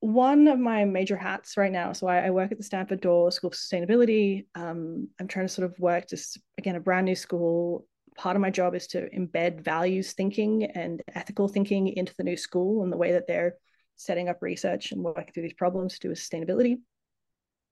one 0.00 0.46
of 0.46 0.58
my 0.58 0.84
major 0.84 1.16
hats 1.16 1.56
right 1.56 1.72
now, 1.72 1.92
so 1.92 2.06
I, 2.06 2.26
I 2.26 2.30
work 2.30 2.52
at 2.52 2.58
the 2.58 2.64
Stanford 2.64 3.00
Doerr 3.00 3.30
School 3.30 3.48
of 3.48 3.54
Sustainability. 3.54 4.46
Um, 4.54 5.08
I'm 5.18 5.26
trying 5.28 5.46
to 5.46 5.52
sort 5.52 5.70
of 5.70 5.78
work 5.78 6.08
just 6.08 6.38
again 6.56 6.76
a 6.76 6.80
brand 6.80 7.06
new 7.06 7.16
school. 7.16 7.86
Part 8.16 8.36
of 8.36 8.42
my 8.42 8.50
job 8.50 8.74
is 8.74 8.86
to 8.88 9.08
embed 9.10 9.60
values 9.60 10.12
thinking 10.12 10.64
and 10.64 11.02
ethical 11.14 11.48
thinking 11.48 11.88
into 11.88 12.14
the 12.16 12.24
new 12.24 12.36
school 12.36 12.82
and 12.82 12.92
the 12.92 12.96
way 12.96 13.12
that 13.12 13.26
they're 13.26 13.54
setting 13.96 14.28
up 14.28 14.38
research 14.40 14.92
and 14.92 15.02
working 15.02 15.32
through 15.32 15.42
these 15.44 15.52
problems 15.52 15.94
to 15.94 16.00
do 16.00 16.08
with 16.10 16.18
sustainability. 16.18 16.78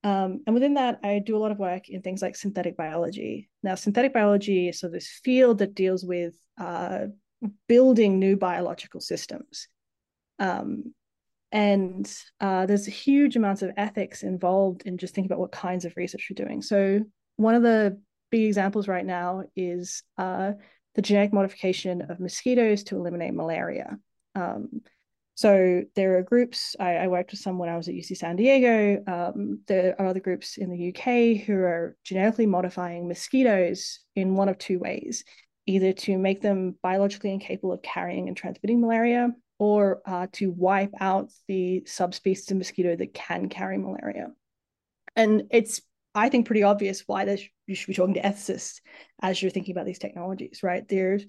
Um, 0.05 0.43
and 0.47 0.55
within 0.55 0.75
that, 0.75 1.01
I 1.03 1.19
do 1.19 1.37
a 1.37 1.39
lot 1.39 1.51
of 1.51 1.59
work 1.59 1.89
in 1.89 2.03
things 2.03 2.23
like 2.23 2.37
synthetic 2.37 2.77
biology. 2.77 3.49
Now, 3.63 3.75
synthetic 3.75 4.13
biology 4.13 4.69
is 4.69 4.79
so 4.79 4.89
this 4.89 5.21
field 5.25 5.59
that 5.59 5.75
deals 5.75 6.05
with 6.05 6.35
uh, 6.61 7.07
building 7.69 8.19
new 8.19 8.37
biological 8.37 9.01
systems. 9.01 9.69
Um, 10.39 10.95
and 11.53 12.13
uh, 12.41 12.67
there's 12.67 12.87
huge 12.87 13.37
amounts 13.37 13.63
of 13.63 13.71
ethics 13.77 14.23
involved 14.23 14.83
in 14.83 14.99
just 14.99 15.15
thinking 15.15 15.31
about 15.31 15.41
what 15.41 15.53
kinds 15.53 15.85
of 15.85 15.97
research 15.97 16.29
you're 16.29 16.47
doing. 16.47 16.63
So, 16.63 17.01
one 17.37 17.55
of 17.55 17.63
the 17.63 18.01
big 18.31 18.45
examples 18.45 18.89
right 18.89 19.07
now 19.07 19.45
is 19.55 20.03
uh, 20.19 20.53
the 20.95 21.03
genetic 21.03 21.33
modification 21.33 22.03
of 22.03 22.21
mosquitoes 22.21 22.83
to 22.85 22.97
eliminate 22.97 23.35
malaria. 23.35 23.99
Um, 24.35 24.81
so 25.35 25.83
there 25.95 26.17
are 26.17 26.23
groups, 26.23 26.77
I, 26.81 26.97
I, 26.97 27.09
worked 27.09 27.31
with 27.31 27.41
some 27.41 27.59
when 27.59 27.69
I 27.69 27.77
was 27.77 27.89
at 27.89 27.95
UC 27.95 28.17
San 28.17 28.37
Diego. 28.37 29.03
Um, 29.07 29.61
there 29.67 29.95
are 29.99 30.07
other 30.07 30.21
groups 30.21 30.57
in 30.57 30.71
the 30.71 30.89
UK 30.89 31.45
who 31.45 31.57
are 31.57 31.95
genetically 32.05 32.47
modifying 32.47 33.07
mosquitoes 33.07 34.01
in 34.15 34.35
one 34.35 34.49
of 34.49 34.57
two 34.57 34.79
ways 34.79 35.25
either 35.67 35.93
to 35.93 36.17
make 36.17 36.41
them 36.41 36.77
biologically 36.83 37.33
incapable 37.33 37.73
of 37.73 37.83
carrying 37.83 38.29
and 38.29 38.37
transmitting 38.37 38.81
malaria 38.81 39.31
or 39.59 40.03
uh, 40.07 40.27
to 40.33 40.51
wipe 40.51 40.93
out 41.01 41.31
the 41.49 41.83
subspecies 41.87 42.51
of 42.51 42.59
mosquito 42.59 42.95
that 42.95 43.15
can 43.15 43.49
carry 43.49 43.79
malaria. 43.79 44.29
And 45.15 45.45
it's, 45.51 45.81
I 46.15 46.29
think, 46.29 46.47
pretty 46.47 46.63
obvious 46.63 47.05
why 47.07 47.25
you 47.67 47.75
should 47.75 47.87
be 47.87 47.95
talking 47.95 48.15
to 48.15 48.23
ethicists 48.23 48.81
as 49.23 49.41
you're 49.41 49.51
thinking 49.51 49.75
about 49.75 49.87
these 49.87 49.99
technologies, 49.99 50.61
right? 50.63 50.87
There's, 50.87 51.25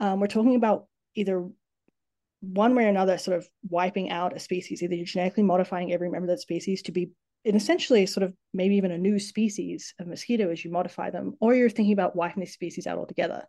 um, 0.00 0.20
we're 0.20 0.26
talking 0.26 0.56
about 0.56 0.86
either 1.14 1.48
one 2.40 2.74
way 2.74 2.86
or 2.86 2.88
another 2.88 3.18
sort 3.18 3.36
of 3.36 3.48
wiping 3.68 4.10
out 4.10 4.36
a 4.36 4.40
species, 4.40 4.82
either 4.82 4.94
you're 4.94 5.04
genetically 5.04 5.42
modifying 5.42 5.92
every 5.92 6.10
member 6.10 6.24
of 6.24 6.30
that 6.30 6.40
species 6.40 6.82
to 6.82 6.92
be 6.92 7.10
in 7.44 7.56
essentially 7.56 8.04
sort 8.06 8.24
of 8.24 8.34
maybe 8.52 8.76
even 8.76 8.90
a 8.90 8.98
new 8.98 9.18
species 9.18 9.94
of 9.98 10.06
mosquito 10.06 10.50
as 10.50 10.64
you 10.64 10.70
modify 10.70 11.10
them, 11.10 11.34
or 11.40 11.54
you're 11.54 11.70
thinking 11.70 11.92
about 11.92 12.16
wiping 12.16 12.40
these 12.40 12.52
species 12.52 12.86
out 12.86 12.98
altogether. 12.98 13.44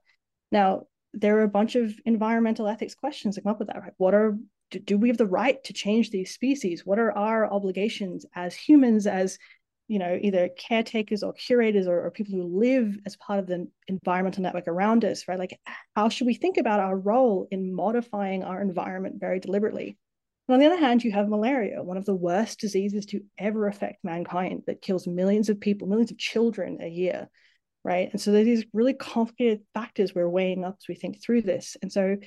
Now, 0.52 0.88
there 1.14 1.38
are 1.38 1.44
a 1.44 1.50
bunch 1.50 1.76
of 1.76 1.94
environmental 2.06 2.68
ethics 2.68 2.96
questions 2.96 3.36
that 3.36 3.44
come 3.44 3.52
up 3.52 3.60
with 3.60 3.68
that, 3.68 3.82
right? 3.82 3.94
What 3.98 4.14
are 4.14 4.38
do, 4.80 4.98
we 4.98 5.10
have 5.10 5.18
the 5.18 5.26
right 5.26 5.62
to 5.66 5.74
change 5.74 6.10
these 6.12 6.34
species? 6.34 6.86
What 6.86 7.00
are 7.00 7.12
our 7.12 7.52
obligations 7.52 8.26
as 8.36 8.56
humans, 8.56 9.06
as 9.06 9.38
you 9.88 10.00
know, 10.00 10.18
either 10.22 10.48
caretakers 10.58 11.22
or 11.22 11.34
curators 11.34 11.86
or, 11.86 12.06
or, 12.06 12.12
people 12.12 12.36
who 12.36 12.58
live 12.58 12.98
as 13.06 13.18
part 13.18 13.40
of 13.40 13.48
the 13.48 13.68
environmental 13.90 14.42
network 14.42 14.70
around 14.70 15.04
us, 15.04 15.28
right? 15.28 15.38
Like, 15.38 15.60
how 15.98 16.08
should 16.08 16.28
we 16.28 16.34
think 16.34 16.56
about 16.56 16.80
our 16.80 16.98
role 16.98 17.46
in 17.52 17.76
modifying 17.76 18.42
our 18.42 18.62
environment 18.62 19.20
very 19.20 19.42
deliberately? 19.42 19.98
And 20.48 20.54
on 20.54 20.62
the 20.62 20.66
other 20.68 20.78
hand, 20.78 21.04
you 21.04 21.12
have 21.12 21.28
malaria, 21.28 21.84
one 21.84 21.98
of 21.98 22.06
the 22.06 22.16
worst 22.16 22.62
diseases 22.62 23.06
to 23.08 23.20
ever 23.38 23.68
affect 23.68 24.06
mankind 24.06 24.64
that 24.68 24.82
kills 24.82 25.08
millions 25.08 25.50
of 25.50 25.60
people, 25.60 25.90
millions 25.90 26.12
of 26.12 26.18
children 26.18 26.78
a 26.82 26.88
year, 26.88 27.30
right? 27.84 28.10
And 28.12 28.22
so 28.22 28.32
there's 28.32 28.46
these 28.46 28.66
really 28.74 28.94
complicated 28.94 29.62
factors 29.74 30.14
we're 30.14 30.30
weighing 30.30 30.64
up 30.64 30.78
as 30.80 30.88
we 30.88 30.96
think 30.96 31.22
through 31.22 31.42
this. 31.42 31.78
And 31.82 31.92
so 31.92 32.18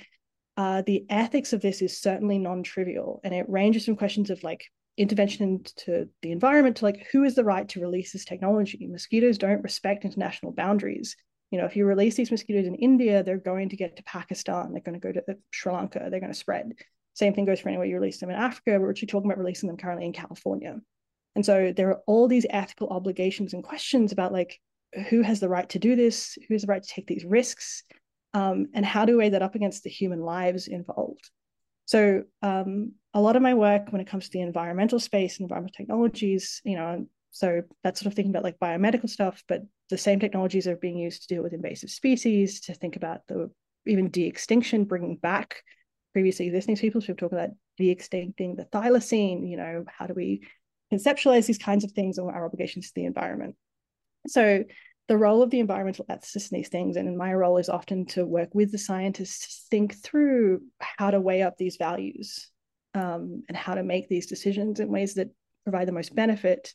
uh, 0.56 0.82
the 0.86 1.04
ethics 1.10 1.52
of 1.52 1.60
this 1.60 1.82
is 1.82 2.00
certainly 2.00 2.38
non-trivial, 2.38 3.20
and 3.24 3.34
it 3.34 3.48
ranges 3.48 3.84
from 3.84 3.96
questions 3.96 4.30
of 4.30 4.42
like 4.42 4.64
intervention 4.96 5.44
into 5.44 6.08
the 6.22 6.30
environment 6.30 6.76
to 6.76 6.84
like 6.84 7.06
who 7.10 7.24
is 7.24 7.34
the 7.34 7.44
right 7.44 7.68
to 7.68 7.80
release 7.80 8.12
this 8.12 8.24
technology 8.24 8.86
mosquitoes 8.86 9.38
don't 9.38 9.62
respect 9.62 10.04
international 10.04 10.52
boundaries 10.52 11.16
you 11.50 11.58
know 11.58 11.64
if 11.64 11.74
you 11.74 11.84
release 11.84 12.14
these 12.14 12.30
mosquitoes 12.30 12.66
in 12.66 12.76
india 12.76 13.22
they're 13.24 13.36
going 13.36 13.68
to 13.68 13.76
get 13.76 13.96
to 13.96 14.04
pakistan 14.04 14.72
they're 14.72 14.82
going 14.82 14.98
to 14.98 15.00
go 15.00 15.12
to 15.12 15.36
sri 15.50 15.72
lanka 15.72 16.06
they're 16.10 16.20
going 16.20 16.32
to 16.32 16.38
spread 16.38 16.74
same 17.14 17.34
thing 17.34 17.44
goes 17.44 17.58
for 17.58 17.70
anywhere 17.70 17.86
you 17.86 17.96
release 17.96 18.20
them 18.20 18.30
in 18.30 18.36
africa 18.36 18.70
but 18.72 18.82
we're 18.82 18.90
actually 18.90 19.08
talking 19.08 19.28
about 19.28 19.38
releasing 19.38 19.66
them 19.66 19.76
currently 19.76 20.06
in 20.06 20.12
california 20.12 20.80
and 21.34 21.44
so 21.44 21.72
there 21.76 21.88
are 21.88 22.00
all 22.06 22.28
these 22.28 22.46
ethical 22.50 22.88
obligations 22.90 23.52
and 23.52 23.64
questions 23.64 24.12
about 24.12 24.32
like 24.32 24.60
who 25.08 25.22
has 25.22 25.40
the 25.40 25.48
right 25.48 25.68
to 25.68 25.78
do 25.78 25.96
this 25.96 26.36
who 26.48 26.54
has 26.54 26.62
the 26.62 26.68
right 26.68 26.82
to 26.82 26.88
take 26.88 27.06
these 27.06 27.24
risks 27.24 27.82
um, 28.32 28.66
and 28.74 28.84
how 28.84 29.04
do 29.04 29.12
we 29.12 29.18
weigh 29.18 29.28
that 29.30 29.42
up 29.42 29.54
against 29.54 29.82
the 29.82 29.90
human 29.90 30.20
lives 30.20 30.68
involved 30.68 31.30
so 31.86 32.22
um, 32.42 32.92
a 33.12 33.20
lot 33.20 33.36
of 33.36 33.42
my 33.42 33.54
work 33.54 33.92
when 33.92 34.00
it 34.00 34.06
comes 34.06 34.24
to 34.24 34.30
the 34.32 34.40
environmental 34.40 34.98
space, 34.98 35.38
and 35.38 35.44
environmental 35.44 35.74
technologies, 35.76 36.60
you 36.64 36.76
know, 36.76 37.06
so 37.30 37.62
that's 37.82 38.00
sort 38.00 38.06
of 38.06 38.14
thinking 38.14 38.30
about 38.30 38.44
like 38.44 38.58
biomedical 38.58 39.08
stuff, 39.08 39.42
but 39.48 39.62
the 39.90 39.98
same 39.98 40.20
technologies 40.20 40.66
are 40.66 40.76
being 40.76 40.98
used 40.98 41.22
to 41.22 41.34
deal 41.34 41.42
with 41.42 41.52
invasive 41.52 41.90
species, 41.90 42.60
to 42.62 42.74
think 42.74 42.96
about 42.96 43.20
the 43.28 43.50
even 43.86 44.08
de-extinction, 44.08 44.84
bringing 44.84 45.16
back 45.16 45.62
previously 46.12 46.46
existing 46.46 46.76
species. 46.76 47.08
We've 47.08 47.16
talked 47.16 47.32
about 47.32 47.50
de-extincting 47.76 48.56
the 48.56 48.66
thylacine, 48.72 49.48
you 49.48 49.56
know, 49.56 49.84
how 49.86 50.06
do 50.06 50.14
we 50.14 50.46
conceptualize 50.92 51.46
these 51.46 51.58
kinds 51.58 51.84
of 51.84 51.92
things 51.92 52.18
and 52.18 52.30
our 52.30 52.46
obligations 52.46 52.88
to 52.88 52.92
the 52.94 53.04
environment. 53.04 53.56
So 54.26 54.64
the 55.08 55.18
role 55.18 55.42
of 55.42 55.50
the 55.50 55.60
environmental 55.60 56.06
ethicist 56.06 56.50
in 56.50 56.58
these 56.58 56.68
things, 56.68 56.96
and 56.96 57.16
my 57.16 57.34
role 57.34 57.58
is 57.58 57.68
often 57.68 58.06
to 58.06 58.24
work 58.24 58.54
with 58.54 58.72
the 58.72 58.78
scientists 58.78 59.40
to 59.40 59.68
think 59.70 59.94
through 60.02 60.62
how 60.80 61.10
to 61.10 61.20
weigh 61.20 61.42
up 61.42 61.56
these 61.58 61.76
values 61.76 62.48
um, 62.94 63.42
and 63.48 63.56
how 63.56 63.74
to 63.74 63.82
make 63.82 64.08
these 64.08 64.26
decisions 64.26 64.80
in 64.80 64.88
ways 64.88 65.14
that 65.14 65.30
provide 65.64 65.88
the 65.88 65.92
most 65.92 66.14
benefit 66.14 66.74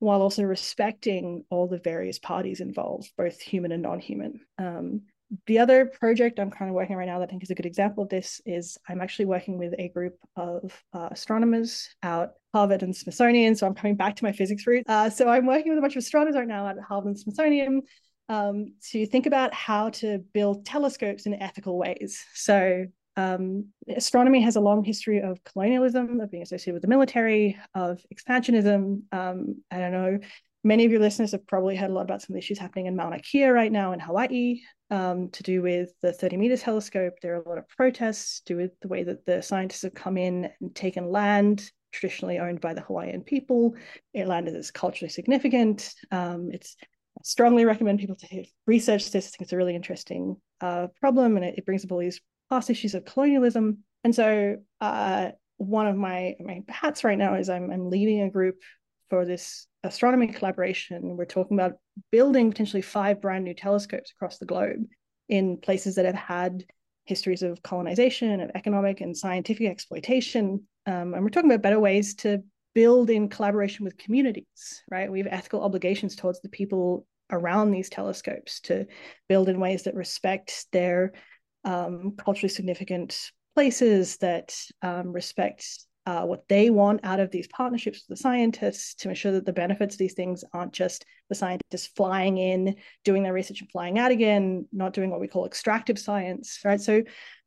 while 0.00 0.22
also 0.22 0.42
respecting 0.42 1.44
all 1.50 1.66
the 1.66 1.78
various 1.78 2.18
parties 2.18 2.60
involved, 2.60 3.10
both 3.16 3.40
human 3.40 3.72
and 3.72 3.82
non-human. 3.82 4.40
Um, 4.56 5.02
the 5.46 5.58
other 5.58 5.86
project 5.86 6.38
I'm 6.38 6.50
kind 6.50 6.70
of 6.70 6.74
working 6.74 6.96
right 6.96 7.06
now 7.06 7.18
that 7.18 7.28
I 7.28 7.30
think 7.30 7.42
is 7.42 7.50
a 7.50 7.54
good 7.54 7.66
example 7.66 8.02
of 8.02 8.08
this 8.08 8.40
is 8.46 8.78
I'm 8.88 9.00
actually 9.00 9.26
working 9.26 9.58
with 9.58 9.74
a 9.78 9.88
group 9.88 10.16
of 10.36 10.72
uh, 10.94 11.08
astronomers 11.10 11.88
out 12.02 12.32
Harvard 12.54 12.82
and 12.82 12.96
Smithsonian. 12.96 13.54
So 13.54 13.66
I'm 13.66 13.74
coming 13.74 13.96
back 13.96 14.16
to 14.16 14.24
my 14.24 14.32
physics 14.32 14.66
route. 14.66 14.84
Uh, 14.88 15.10
so 15.10 15.28
I'm 15.28 15.46
working 15.46 15.70
with 15.70 15.78
a 15.78 15.82
bunch 15.82 15.94
of 15.94 16.00
astronomers 16.00 16.34
right 16.34 16.48
now 16.48 16.66
at 16.66 16.78
Harvard 16.78 17.08
and 17.08 17.18
Smithsonian 17.18 17.82
um, 18.28 18.74
to 18.90 19.06
think 19.06 19.26
about 19.26 19.52
how 19.52 19.90
to 19.90 20.18
build 20.32 20.64
telescopes 20.64 21.26
in 21.26 21.34
ethical 21.34 21.78
ways. 21.78 22.24
So 22.34 22.86
um, 23.16 23.66
astronomy 23.94 24.40
has 24.42 24.56
a 24.56 24.60
long 24.60 24.84
history 24.84 25.20
of 25.20 25.42
colonialism, 25.44 26.20
of 26.20 26.30
being 26.30 26.42
associated 26.42 26.74
with 26.74 26.82
the 26.82 26.88
military, 26.88 27.58
of 27.74 28.00
expansionism. 28.14 29.02
Um, 29.12 29.62
I 29.70 29.78
don't 29.78 29.92
know 29.92 30.18
Many 30.64 30.84
of 30.84 30.90
your 30.90 31.00
listeners 31.00 31.32
have 31.32 31.46
probably 31.46 31.76
heard 31.76 31.90
a 31.90 31.92
lot 31.92 32.02
about 32.02 32.22
some 32.22 32.30
of 32.30 32.34
the 32.34 32.38
issues 32.38 32.58
happening 32.58 32.86
in 32.86 32.96
Mauna 32.96 33.20
Kea 33.20 33.48
right 33.48 33.70
now 33.70 33.92
in 33.92 34.00
Hawaii 34.00 34.60
um, 34.90 35.30
to 35.30 35.42
do 35.42 35.62
with 35.62 35.92
the 36.02 36.12
30 36.12 36.36
meter 36.36 36.56
telescope. 36.56 37.14
There 37.22 37.34
are 37.34 37.42
a 37.42 37.48
lot 37.48 37.58
of 37.58 37.68
protests 37.68 38.40
to 38.40 38.54
do 38.54 38.56
with 38.56 38.72
the 38.80 38.88
way 38.88 39.04
that 39.04 39.24
the 39.24 39.40
scientists 39.42 39.82
have 39.82 39.94
come 39.94 40.16
in 40.16 40.50
and 40.60 40.74
taken 40.74 41.10
land 41.10 41.70
traditionally 41.92 42.38
owned 42.38 42.60
by 42.60 42.74
the 42.74 42.80
Hawaiian 42.82 43.22
people. 43.22 43.74
Land 44.14 44.48
is 44.48 44.70
culturally 44.70 45.10
significant. 45.10 45.94
Um, 46.10 46.50
it's 46.52 46.76
I 47.18 47.22
strongly 47.24 47.64
recommend 47.64 47.98
people 47.98 48.16
to 48.16 48.44
research 48.66 49.10
this. 49.10 49.26
I 49.26 49.30
think 49.30 49.42
it's 49.42 49.52
a 49.52 49.56
really 49.56 49.74
interesting 49.74 50.36
uh, 50.60 50.88
problem, 51.00 51.36
and 51.36 51.44
it, 51.44 51.58
it, 51.58 51.66
brings 51.66 51.84
up 51.84 51.90
all 51.90 51.98
these 51.98 52.20
past 52.50 52.70
issues 52.70 52.94
of 52.94 53.04
colonialism. 53.04 53.78
And 54.04 54.14
so, 54.14 54.56
uh, 54.80 55.30
one 55.56 55.88
of 55.88 55.96
my 55.96 56.36
my 56.38 56.62
hats 56.68 57.02
right 57.02 57.18
now 57.18 57.34
is 57.34 57.48
I'm 57.48 57.70
I'm 57.72 57.90
leading 57.90 58.22
a 58.22 58.30
group 58.30 58.56
for 59.10 59.24
this 59.24 59.66
astronomy 59.84 60.28
collaboration. 60.28 61.16
We're 61.16 61.24
talking 61.24 61.58
about 61.58 61.78
building 62.10 62.50
potentially 62.50 62.82
five 62.82 63.20
brand 63.20 63.44
new 63.44 63.54
telescopes 63.54 64.10
across 64.12 64.38
the 64.38 64.46
globe 64.46 64.84
in 65.28 65.58
places 65.58 65.96
that 65.96 66.04
have 66.04 66.14
had 66.14 66.64
histories 67.04 67.42
of 67.42 67.62
colonization, 67.62 68.40
of 68.40 68.50
economic 68.54 69.00
and 69.00 69.16
scientific 69.16 69.66
exploitation. 69.66 70.66
Um, 70.86 71.14
and 71.14 71.22
we're 71.22 71.30
talking 71.30 71.50
about 71.50 71.62
better 71.62 71.80
ways 71.80 72.14
to 72.16 72.42
build 72.74 73.10
in 73.10 73.28
collaboration 73.28 73.84
with 73.84 73.96
communities, 73.96 74.82
right? 74.90 75.10
We 75.10 75.18
have 75.18 75.28
ethical 75.30 75.62
obligations 75.62 76.16
towards 76.16 76.40
the 76.40 76.48
people 76.48 77.06
around 77.30 77.70
these 77.70 77.88
telescopes 77.88 78.60
to 78.60 78.86
build 79.28 79.48
in 79.48 79.60
ways 79.60 79.84
that 79.84 79.94
respect 79.94 80.66
their 80.72 81.12
um, 81.64 82.14
culturally 82.16 82.48
significant 82.48 83.30
places, 83.54 84.18
that 84.18 84.54
um, 84.82 85.12
respect 85.12 85.66
uh, 86.08 86.22
what 86.22 86.48
they 86.48 86.70
want 86.70 87.00
out 87.04 87.20
of 87.20 87.30
these 87.30 87.46
partnerships 87.48 87.98
with 87.98 88.16
the 88.16 88.22
scientists 88.22 88.94
to 88.94 89.10
ensure 89.10 89.32
that 89.32 89.44
the 89.44 89.52
benefits 89.52 89.94
of 89.94 89.98
these 89.98 90.14
things 90.14 90.42
aren't 90.54 90.72
just 90.72 91.04
the 91.28 91.34
scientists 91.34 91.88
flying 91.94 92.38
in, 92.38 92.74
doing 93.04 93.22
their 93.22 93.34
research 93.34 93.60
and 93.60 93.70
flying 93.70 93.98
out 93.98 94.10
again, 94.10 94.66
not 94.72 94.94
doing 94.94 95.10
what 95.10 95.20
we 95.20 95.28
call 95.28 95.44
extractive 95.44 95.98
science, 95.98 96.60
right? 96.64 96.80
So 96.80 97.02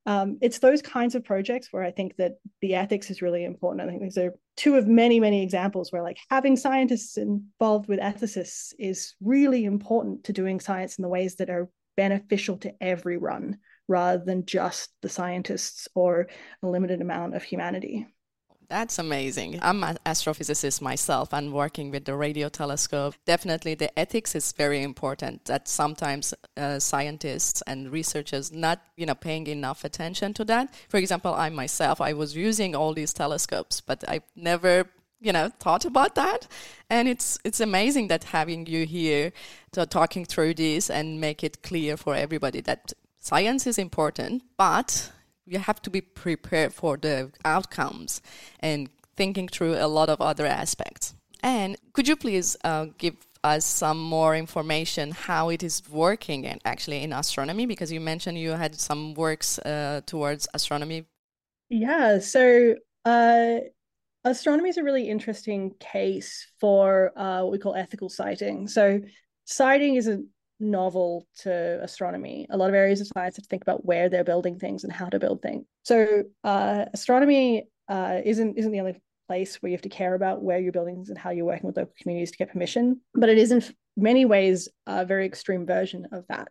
um, 0.06 0.38
it's 0.44 0.60
those 0.60 0.84
kinds 0.84 1.16
of 1.16 1.24
projects 1.24 1.70
where 1.72 1.84
I 1.84 1.90
think 1.90 2.16
that 2.18 2.34
the 2.62 2.76
ethics 2.76 3.10
is 3.10 3.24
really 3.24 3.46
important. 3.46 3.82
I 3.82 3.90
think 3.90 4.04
these 4.04 4.20
are 4.20 4.36
two 4.58 4.76
of 4.76 4.88
many, 4.88 5.20
many 5.20 5.42
examples 5.42 5.92
where 5.92 6.04
like 6.04 6.20
having 6.30 6.56
scientists 6.56 7.18
involved 7.18 7.88
with 7.88 8.00
ethicists 8.00 8.76
is 8.78 9.16
really 9.22 9.66
important 9.66 10.26
to 10.26 10.34
doing 10.34 10.60
science 10.60 11.00
in 11.00 11.02
the 11.02 11.10
ways 11.10 11.38
that 11.38 11.50
are 11.50 11.68
beneficial 11.98 12.58
to 12.58 12.76
everyone 12.80 13.58
rather 13.88 14.24
than 14.24 14.46
just 14.46 14.92
the 15.02 15.10
scientists 15.10 15.88
or 15.96 16.28
a 16.62 16.68
limited 16.68 17.02
amount 17.02 17.36
of 17.36 17.42
humanity. 17.42 18.06
That's 18.72 19.00
amazing. 19.00 19.60
I'm 19.62 19.84
an 19.84 19.98
astrophysicist 20.06 20.80
myself 20.80 21.34
and 21.34 21.52
working 21.52 21.92
with 21.92 22.06
the 22.06 22.16
radio 22.16 22.48
telescope. 22.48 23.16
Definitely, 23.26 23.76
the 23.76 24.00
ethics 24.00 24.34
is 24.34 24.54
very 24.54 24.82
important. 24.82 25.44
That 25.44 25.68
sometimes 25.68 26.34
uh, 26.56 26.80
scientists 26.80 27.62
and 27.68 27.92
researchers 27.92 28.50
not, 28.50 28.80
you 28.96 29.06
know, 29.06 29.14
paying 29.14 29.48
enough 29.48 29.84
attention 29.84 30.34
to 30.36 30.46
that. 30.46 30.74
For 30.88 30.96
example, 30.96 31.34
I 31.34 31.50
myself, 31.50 32.00
I 32.00 32.14
was 32.14 32.34
using 32.34 32.74
all 32.74 32.94
these 32.94 33.12
telescopes, 33.12 33.82
but 33.82 34.08
I 34.08 34.22
never 34.38 34.86
you 35.20 35.34
know 35.34 35.50
thought 35.60 35.86
about 35.86 36.16
that 36.16 36.48
and 36.90 37.08
it's 37.08 37.38
it's 37.44 37.60
amazing 37.60 38.08
that 38.08 38.24
having 38.24 38.66
you 38.66 38.88
here 38.88 39.32
to 39.72 39.86
talking 39.86 40.26
through 40.26 40.56
this 40.56 40.90
and 40.90 41.22
make 41.22 41.44
it 41.44 41.62
clear 41.62 41.96
for 41.96 42.16
everybody 42.16 42.60
that 42.60 42.92
science 43.20 43.68
is 43.68 43.78
important 43.78 44.42
but 44.58 45.12
you 45.46 45.60
have 45.60 45.82
to 45.82 45.90
be 45.90 46.02
prepared 46.02 46.74
for 46.74 46.98
the 46.98 47.32
outcomes 47.44 48.22
and 48.60 48.90
thinking 49.16 49.48
through 49.48 49.76
a 49.76 49.88
lot 49.88 50.10
of 50.10 50.22
other 50.22 50.46
aspects. 50.46 51.14
And 51.44 51.78
could 51.94 52.08
you 52.08 52.16
please 52.16 52.56
uh, 52.64 52.88
give 52.98 53.16
us 53.44 53.66
some 53.66 54.00
more 54.00 54.36
information 54.36 55.12
how 55.12 55.50
it 55.50 55.64
is 55.64 55.82
working 55.90 56.46
and 56.46 56.62
actually 56.64 57.02
in 57.02 57.12
astronomy 57.12 57.66
because 57.66 57.92
you 57.92 58.00
mentioned 58.00 58.38
you 58.38 58.52
had 58.52 58.76
some 58.76 59.14
works 59.16 59.58
uh, 59.60 60.02
towards 60.06 60.48
astronomy. 60.54 61.06
Yeah, 61.70 62.20
so 62.20 62.76
uh, 63.06 63.56
astronomy 64.24 64.70
is 64.70 64.78
a 64.78 64.84
really 64.84 65.10
interesting 65.10 65.74
case 65.80 66.48
for 66.60 67.18
uh, 67.18 67.42
what 67.42 67.52
we 67.52 67.58
call 67.58 67.76
ethical 67.76 68.10
siting. 68.10 68.68
So 68.68 69.02
siting 69.46 69.96
is 69.96 70.08
a 70.08 70.22
novel 70.62 71.28
to 71.40 71.80
astronomy. 71.82 72.48
A 72.50 72.58
lot 72.58 72.70
of 72.70 72.76
areas 72.76 73.02
of 73.02 73.08
science 73.08 73.36
have 73.36 73.44
to 73.44 73.50
think 73.50 73.64
about 73.64 73.86
where 73.86 74.10
they're 74.10 74.24
building 74.24 74.60
things 74.60 74.84
and 74.84 74.94
how 74.94 75.08
to 75.08 75.20
build 75.20 75.42
things. 75.42 75.66
So 75.84 76.24
uh, 76.44 76.86
astronomy 76.94 77.68
uh, 77.90 78.20
isn't 78.24 78.58
isn't 78.58 78.72
the 78.72 78.80
only 78.80 79.02
place 79.28 79.62
where 79.62 79.70
you 79.70 79.76
have 79.76 79.82
to 79.82 79.90
care 79.90 80.14
about 80.14 80.44
where 80.44 80.60
you're 80.60 80.72
building 80.72 80.96
things 80.96 81.10
and 81.10 81.18
how 81.18 81.30
you're 81.30 81.46
working 81.46 81.68
with 81.68 81.78
local 81.78 81.94
communities 82.02 82.32
to 82.32 82.38
get 82.38 82.52
permission. 82.52 83.02
But 83.14 83.30
it 83.30 83.38
is 83.38 83.52
in 83.52 83.64
many 83.98 84.26
ways 84.26 84.70
a 84.88 85.06
very 85.06 85.26
extreme 85.26 85.66
version 85.66 86.08
of 86.12 86.26
that 86.30 86.50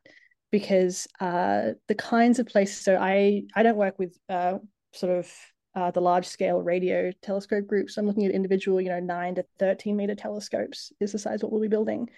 because 0.50 1.06
uh, 1.20 1.72
the 1.88 1.94
kinds 1.94 2.38
of 2.38 2.46
places. 2.46 2.82
So 2.82 2.96
I 2.96 3.44
I 3.54 3.62
don't 3.62 3.76
work 3.76 3.98
with 3.98 4.16
uh, 4.28 4.58
sort 4.92 5.18
of 5.18 5.32
uh, 5.74 5.90
the 5.90 6.00
large 6.00 6.26
scale 6.26 6.60
radio 6.60 7.12
telescope 7.22 7.66
groups. 7.66 7.96
I'm 7.96 8.06
looking 8.06 8.26
at 8.26 8.32
individual, 8.32 8.80
you 8.80 8.88
know, 8.88 9.00
nine 9.00 9.36
to 9.36 9.44
13 9.58 9.96
meter 9.96 10.14
telescopes 10.14 10.92
is 11.00 11.12
the 11.12 11.18
size 11.18 11.42
what 11.42 11.52
we'll 11.52 11.60
be 11.60 11.68
building. 11.68 12.08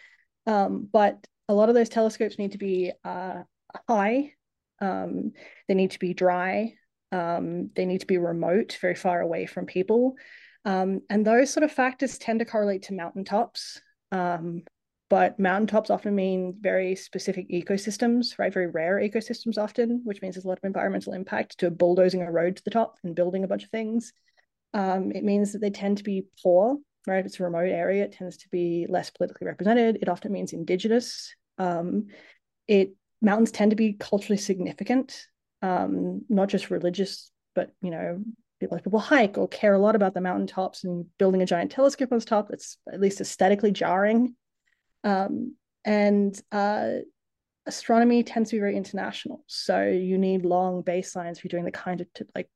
Um, 0.47 0.89
but 0.91 1.25
a 1.53 1.55
lot 1.55 1.69
of 1.69 1.75
those 1.75 1.91
telescopes 1.91 2.39
need 2.39 2.53
to 2.53 2.59
be 2.59 2.93
uh, 3.05 3.43
high, 3.87 4.33
um, 4.81 5.33
they 5.69 5.75
need 5.75 5.91
to 5.91 5.99
be 5.99 6.15
dry, 6.15 6.75
um, 7.13 7.71
they 7.77 7.85
need 7.85 8.01
to 8.01 8.07
be 8.07 8.17
remote, 8.17 8.79
very 8.81 8.95
far 8.95 9.21
away 9.21 9.45
from 9.47 9.67
people. 9.67 10.15
Um, 10.65 11.01
and 11.11 11.27
those 11.27 11.53
sort 11.53 11.65
of 11.65 11.73
factors 11.73 12.17
tend 12.19 12.39
to 12.39 12.47
correlate 12.47 12.85
to 12.85 12.95
mountaintops. 12.95 13.81
Um, 14.11 14.63
but 15.11 15.39
mountaintops 15.39 15.91
often 15.91 16.15
mean 16.15 16.57
very 16.59 16.97
specific 16.97 17.51
ecosystems, 17.51 18.39
right? 18.39 18.53
Very 18.53 18.69
rare 18.69 18.97
ecosystems 18.97 19.59
often, 19.59 20.01
which 20.05 20.23
means 20.23 20.35
there's 20.35 20.47
a 20.47 20.49
lot 20.49 20.57
of 20.57 20.65
environmental 20.65 21.13
impact 21.13 21.59
to 21.59 21.71
bulldozing 21.71 22.23
a 22.23 22.33
road 22.33 22.57
to 22.57 22.65
the 22.65 22.71
top 22.71 22.97
and 23.05 23.15
building 23.15 23.45
a 23.45 23.49
bunch 23.49 23.65
of 23.65 23.71
things. 23.71 24.15
Um, 24.73 25.13
it 25.13 25.23
means 25.23 25.53
that 25.53 25.61
they 25.61 25.69
tend 25.69 25.99
to 25.99 26.03
be 26.03 26.25
poor, 26.43 26.79
right? 27.07 27.19
If 27.19 27.27
it's 27.27 27.41
a 27.41 27.45
remote 27.45 27.69
area, 27.69 28.05
it 28.05 28.13
tends 28.13 28.39
to 28.39 28.49
be 28.49 28.87
less 28.89 29.11
politically 29.11 29.47
represented. 29.47 29.99
It 30.01 30.09
often 30.09 30.33
means 30.33 30.55
indigenous. 30.55 31.35
Um, 31.59 32.07
it 32.67 32.95
mountains 33.21 33.51
tend 33.51 33.71
to 33.71 33.77
be 33.77 33.95
culturally 33.95 34.39
significant, 34.39 35.27
um, 35.63 36.23
not 36.29 36.49
just 36.49 36.71
religious, 36.71 37.31
but 37.55 37.71
you 37.81 37.91
know, 37.91 38.23
people 38.61 38.77
like 38.77 38.85
people 38.85 38.99
hike 38.99 39.39
or 39.39 39.49
care 39.49 39.75
a 39.75 39.79
lot 39.79 39.97
about 39.97 40.15
the 40.15 40.21
mountaintops 40.21 40.85
and 40.85 41.07
building 41.19 41.43
a 41.43 41.47
giant 41.47 41.73
telescope 41.73 42.13
on 42.13 42.21
top. 42.21 42.49
That's 42.49 42.79
at 42.93 43.01
least 43.01 43.21
aesthetically 43.21 43.73
jarring. 43.73 44.35
Um, 45.05 45.57
and 45.85 46.41
uh, 46.53 46.91
astronomy 47.67 48.23
tends 48.23 48.51
to 48.51 48.57
be 48.57 48.61
very 48.61 48.77
international, 48.77 49.45
so 49.47 49.83
you 49.85 50.19
need 50.19 50.45
long 50.45 50.83
baselines 50.83 51.39
if 51.39 51.45
you're 51.45 51.51
doing 51.51 51.65
the 51.65 51.73
kind 51.73 52.01
of 52.01 52.13
t- 52.15 52.25
like 52.35 52.49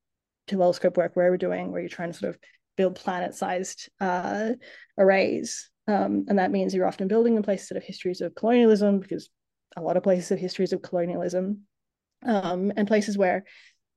telescope 0.47 0.97
work 0.97 1.13
we're 1.15 1.37
doing, 1.37 1.71
where 1.71 1.81
you're 1.81 1.89
trying 1.89 2.11
to 2.11 2.17
sort 2.17 2.33
of 2.33 2.39
build 2.77 2.95
planet-sized 2.95 3.89
uh, 3.99 4.51
arrays. 4.97 5.69
Um, 5.87 6.25
and 6.27 6.39
that 6.39 6.51
means 6.51 6.73
you're 6.73 6.87
often 6.87 7.07
building 7.07 7.35
in 7.35 7.43
places 7.43 7.69
that 7.69 7.75
have 7.75 7.83
histories 7.83 8.21
of 8.21 8.35
colonialism, 8.35 8.99
because 8.99 9.29
a 9.75 9.81
lot 9.81 9.97
of 9.97 10.03
places 10.03 10.29
have 10.29 10.39
histories 10.39 10.73
of 10.73 10.81
colonialism, 10.81 11.61
um, 12.25 12.73
and 12.75 12.87
places 12.87 13.17
where 13.17 13.45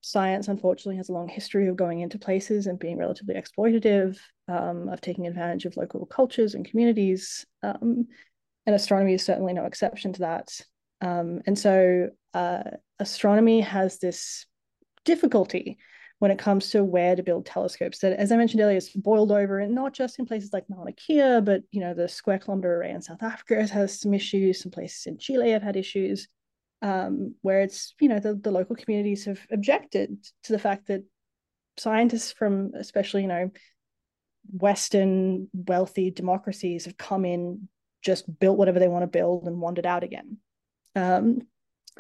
science, 0.03 0.49
unfortunately, 0.49 0.97
has 0.97 1.09
a 1.09 1.13
long 1.13 1.29
history 1.29 1.69
of 1.69 1.77
going 1.77 2.01
into 2.01 2.19
places 2.19 2.67
and 2.67 2.79
being 2.79 2.97
relatively 2.97 3.35
exploitative, 3.35 4.19
um, 4.49 4.89
of 4.89 5.01
taking 5.01 5.27
advantage 5.27 5.65
of 5.65 5.77
local 5.77 6.07
cultures 6.07 6.55
and 6.55 6.65
communities. 6.65 7.45
Um, 7.63 8.07
and 8.67 8.75
astronomy 8.75 9.15
is 9.15 9.25
certainly 9.25 9.53
no 9.53 9.65
exception 9.65 10.13
to 10.15 10.21
that. 10.21 10.61
Um, 11.01 11.41
and 11.47 11.59
so 11.59 12.11
uh, 12.35 12.63
astronomy 12.99 13.63
has 13.63 13.99
this 13.99 14.47
difficulty 15.05 15.79
when 16.21 16.31
it 16.31 16.39
comes 16.39 16.71
to 16.71 16.85
where 16.85 17.17
to 17.17 17.23
build 17.23 17.45
telescopes 17.45 17.99
that 17.99 18.13
as 18.13 18.31
i 18.31 18.37
mentioned 18.37 18.61
earlier 18.61 18.77
is 18.77 18.91
boiled 18.91 19.33
over 19.33 19.59
and 19.59 19.75
not 19.75 19.93
just 19.93 20.19
in 20.19 20.27
places 20.27 20.53
like 20.53 20.65
mauna 20.71 20.93
kea 20.93 21.41
but 21.41 21.63
you 21.73 21.81
know 21.81 21.93
the 21.93 22.09
square 22.09 22.39
kilometer 22.39 22.77
array 22.77 22.91
in 22.91 23.03
south 23.03 23.23
africa 23.23 23.67
has 23.67 24.01
some 24.01 24.15
issues. 24.15 24.63
Some 24.63 24.71
places 24.71 25.07
in 25.07 25.19
chile 25.19 25.51
have 25.51 25.63
had 25.63 25.77
issues 25.77 26.29
um, 26.83 27.35
where 27.43 27.61
it's 27.63 27.95
you 28.01 28.09
know 28.09 28.21
the, 28.21 28.35
the 28.35 28.51
local 28.51 28.77
communities 28.77 29.25
have 29.25 29.41
objected 29.51 30.17
to 30.45 30.53
the 30.53 30.59
fact 30.59 30.87
that 30.87 31.05
scientists 31.77 32.33
from 32.33 32.73
especially 32.75 33.23
you 33.23 33.29
know 33.29 33.51
western 34.53 35.49
wealthy 35.53 36.11
democracies 36.11 36.87
have 36.87 36.97
come 36.97 37.25
in 37.25 37.69
just 38.03 38.39
built 38.39 38.59
whatever 38.59 38.79
they 38.79 38.89
want 38.89 39.03
to 39.03 39.07
build 39.07 39.47
and 39.47 39.61
wandered 39.61 39.87
out 39.87 40.05
again. 40.05 40.39
Um, 40.97 41.43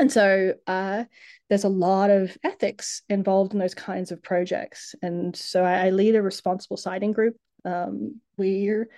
and 0.01 0.11
so 0.11 0.55
uh, 0.67 1.05
there's 1.51 1.65
a 1.65 1.69
lot 1.69 2.11
of 2.11 2.37
ethics 2.43 3.03
involved 3.11 3.53
in 3.53 3.59
those 3.59 3.75
kinds 3.75 4.11
of 4.11 4.23
projects. 4.23 4.95
And 5.03 5.37
so 5.37 5.63
I, 5.63 5.87
I 5.87 5.91
lead 5.91 6.17
a 6.17 6.23
responsible 6.23 6.79
siting 6.79 7.13
group. 7.13 7.37
Um, 7.67 8.21
we're 8.39 8.89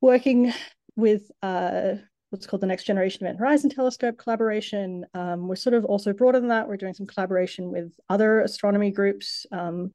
working 0.00 0.52
with 0.94 1.28
uh, 1.42 1.94
what's 2.30 2.46
called 2.46 2.60
the 2.60 2.68
Next 2.68 2.84
Generation 2.84 3.26
Event 3.26 3.40
Horizon 3.40 3.70
Telescope 3.70 4.16
collaboration. 4.16 5.04
Um, 5.12 5.48
we're 5.48 5.56
sort 5.56 5.74
of 5.74 5.84
also 5.86 6.12
broader 6.12 6.38
than 6.38 6.50
that. 6.50 6.68
We're 6.68 6.76
doing 6.76 6.94
some 6.94 7.06
collaboration 7.06 7.72
with 7.72 7.92
other 8.08 8.40
astronomy 8.40 8.92
groups, 8.92 9.46
um, 9.50 9.92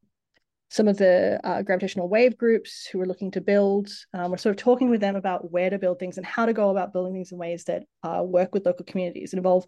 some 0.69 0.89
of 0.89 0.97
the 0.97 1.39
uh, 1.43 1.61
gravitational 1.61 2.09
wave 2.09 2.37
groups 2.37 2.85
who 2.91 2.99
are 2.99 3.05
looking 3.05 3.31
to 3.31 3.41
build. 3.41 3.89
Um, 4.13 4.31
we're 4.31 4.37
sort 4.37 4.55
of 4.55 4.61
talking 4.61 4.89
with 4.89 4.99
them 4.99 5.15
about 5.15 5.51
where 5.51 5.69
to 5.69 5.79
build 5.79 5.99
things 5.99 6.17
and 6.17 6.25
how 6.25 6.45
to 6.45 6.53
go 6.53 6.69
about 6.69 6.91
building 6.91 7.13
things 7.13 7.31
in 7.31 7.37
ways 7.37 7.63
that 7.65 7.83
uh, 8.03 8.23
work 8.23 8.53
with 8.53 8.65
local 8.65 8.85
communities 8.85 9.31
and 9.31 9.39
involve 9.39 9.65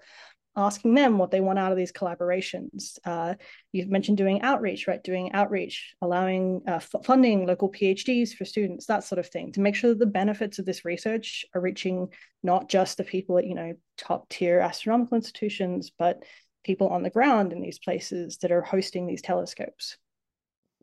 asking 0.55 0.93
them 0.93 1.17
what 1.17 1.31
they 1.31 1.39
want 1.39 1.59
out 1.59 1.71
of 1.71 1.77
these 1.77 1.91
collaborations. 1.91 2.99
Uh, 3.05 3.35
you've 3.71 3.89
mentioned 3.89 4.17
doing 4.17 4.41
outreach, 4.41 4.87
right? 4.87 5.03
Doing 5.03 5.31
outreach, 5.33 5.95
allowing 6.01 6.61
uh, 6.67 6.75
f- 6.75 6.95
funding 7.03 7.45
local 7.45 7.71
PhDs 7.71 8.33
for 8.33 8.45
students, 8.45 8.85
that 8.87 9.03
sort 9.03 9.19
of 9.19 9.27
thing, 9.27 9.51
to 9.53 9.61
make 9.61 9.75
sure 9.75 9.91
that 9.91 9.99
the 9.99 10.05
benefits 10.05 10.59
of 10.59 10.65
this 10.65 10.83
research 10.83 11.45
are 11.55 11.61
reaching 11.61 12.09
not 12.43 12.69
just 12.69 12.97
the 12.97 13.03
people 13.03 13.37
at 13.37 13.47
you 13.47 13.55
know 13.55 13.73
top 13.97 14.27
tier 14.29 14.59
astronomical 14.59 15.15
institutions, 15.15 15.91
but 15.97 16.23
people 16.63 16.89
on 16.89 17.03
the 17.03 17.09
ground 17.09 17.53
in 17.53 17.61
these 17.61 17.79
places 17.79 18.37
that 18.39 18.51
are 18.51 18.61
hosting 18.61 19.07
these 19.07 19.21
telescopes. 19.21 19.97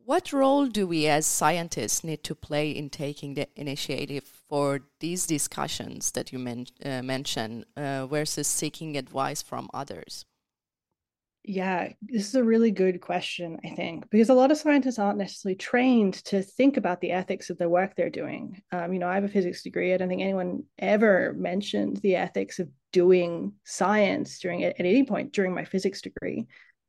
What 0.09 0.33
role 0.33 0.65
do 0.65 0.87
we 0.87 1.07
as 1.07 1.27
scientists 1.27 2.03
need 2.03 2.25
to 2.25 2.35
play 2.35 2.71
in 2.71 2.89
taking 2.89 3.35
the 3.35 3.47
initiative 3.57 4.25
for 4.25 4.81
these 5.01 5.27
discussions 5.27 6.13
that 6.13 6.33
you 6.33 6.39
men- 6.39 6.65
uh, 6.83 7.03
mentioned 7.03 7.67
uh, 7.77 8.07
versus 8.07 8.49
seeking 8.49 8.97
advice 8.97 9.43
from 9.43 9.69
others? 9.75 10.25
Yeah, 11.45 11.93
this 12.01 12.27
is 12.27 12.35
a 12.37 12.43
really 12.43 12.71
good 12.71 13.03
question, 13.03 13.59
I 13.63 13.75
think, 13.75 14.09
because 14.09 14.31
a 14.31 14.35
lot 14.35 14.51
of 14.51 14.57
scientists 14.57 14.99
aren't 14.99 15.19
necessarily 15.19 15.57
trained 15.57 16.15
to 16.25 16.41
think 16.43 16.79
about 16.79 17.03
the 17.03 17.11
ethics 17.11 17.51
of 17.51 17.59
the 17.59 17.69
work 17.69 17.95
they're 17.95 18.09
doing. 18.09 18.63
Um, 18.73 18.95
you 18.95 18.99
know, 18.99 19.09
I 19.09 19.15
have 19.15 19.25
a 19.25 19.29
physics 19.29 19.63
degree. 19.63 19.93
I 19.93 19.99
don't 19.99 20.09
think 20.09 20.23
anyone 20.23 20.63
ever 20.79 21.35
mentioned 21.37 21.99
the 21.99 22.17
ethics 22.17 22.59
of 22.59 22.71
doing 22.95 23.53
science 23.65 24.39
during 24.39 24.65
at 24.65 24.77
any 24.79 25.05
point 25.05 25.35
during 25.35 25.53
my 25.53 25.67
physics 25.67 26.01
degree. 26.01 26.47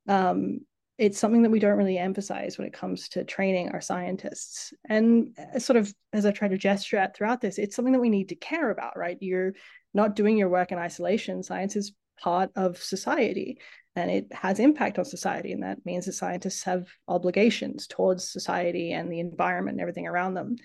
Um, 0.08 0.62
it's 1.00 1.18
something 1.18 1.44
that 1.44 1.50
we 1.50 1.60
don't 1.60 1.78
really 1.78 1.98
emphasize 1.98 2.58
when 2.58 2.68
it 2.68 2.74
comes 2.74 3.08
to 3.10 3.24
training 3.24 3.70
our 3.70 3.80
scientists. 3.80 4.74
And 4.88 5.38
uh, 5.56 5.60
sort 5.60 5.78
of 5.78 5.94
as 6.12 6.26
I 6.26 6.32
try 6.32 6.50
to 6.50 6.58
gesture 6.58 6.98
at 6.98 7.16
throughout 7.16 7.40
this, 7.40 7.58
it's 7.58 7.76
something 7.76 7.94
that 7.94 8.02
we 8.02 8.10
need 8.10 8.30
to 8.30 8.36
care 8.36 8.70
about, 8.70 8.98
right? 8.98 9.18
You're 9.22 9.54
not 9.94 10.16
doing 10.16 10.38
your 10.38 10.50
work 10.50 10.74
in 10.74 10.78
isolation. 10.78 11.42
Science 11.42 11.78
is 11.78 11.94
part 12.22 12.52
of 12.58 12.78
society 12.78 13.60
and 13.96 14.12
it 14.12 14.28
has 14.34 14.60
impact 14.60 15.00
on 15.00 15.06
society 15.06 15.54
and 15.54 15.64
that 15.64 15.86
means 15.86 16.06
that 16.06 16.14
scientists 16.14 16.64
have 16.64 16.88
obligations 17.08 17.88
towards 17.88 18.30
society 18.30 18.92
and 18.92 19.12
the 19.12 19.22
environment 19.22 19.76
and 19.76 19.82
everything 19.82 20.06
around 20.06 20.34
them 20.34 20.58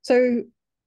so 0.00 0.42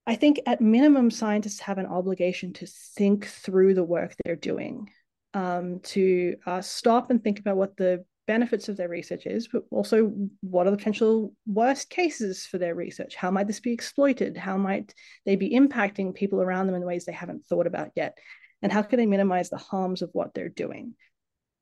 i 0.08 0.16
think 0.16 0.40
at 0.48 0.60
minimum 0.60 1.12
scientists 1.12 1.60
have 1.60 1.78
an 1.78 1.86
obligation 1.86 2.52
to 2.52 2.66
think 2.66 3.28
through 3.28 3.74
the 3.76 3.84
work 3.84 4.16
they're 4.26 4.36
doing 4.36 4.90
um, 5.34 5.80
to 5.82 6.36
uh, 6.48 6.62
stop 6.62 7.12
and 7.12 7.24
think 7.24 7.40
about 7.40 7.58
what 7.58 7.78
the 7.78 8.04
benefits 8.28 8.70
of 8.70 8.78
their 8.78 8.90
research 8.90 9.26
is, 9.26 9.48
but 9.48 9.64
also 9.72 10.14
what 10.42 10.68
are 10.68 10.72
the 10.72 10.78
potential 10.78 11.34
worst 11.46 11.90
cases 11.90 12.46
for 12.46 12.58
their 12.58 12.76
research? 12.76 13.16
How 13.16 13.32
might 13.32 13.48
this 13.48 13.60
be 13.60 13.74
exploited? 13.74 14.38
How 14.38 14.58
might 14.58 14.94
they 15.26 15.36
be 15.36 15.56
impacting 15.56 16.14
people 16.14 16.42
around 16.42 16.68
them 16.68 16.76
in 16.76 16.86
ways 16.86 17.06
they 17.06 17.14
haven't 17.14 17.46
thought 17.46 17.68
about 17.68 17.92
yet? 17.96 18.18
And 18.62 18.72
how 18.72 18.82
can 18.82 18.98
they 18.98 19.06
minimize 19.06 19.50
the 19.50 19.58
harms 19.58 20.02
of 20.02 20.10
what 20.14 20.34
they're 20.34 20.50
doing? 20.50 20.94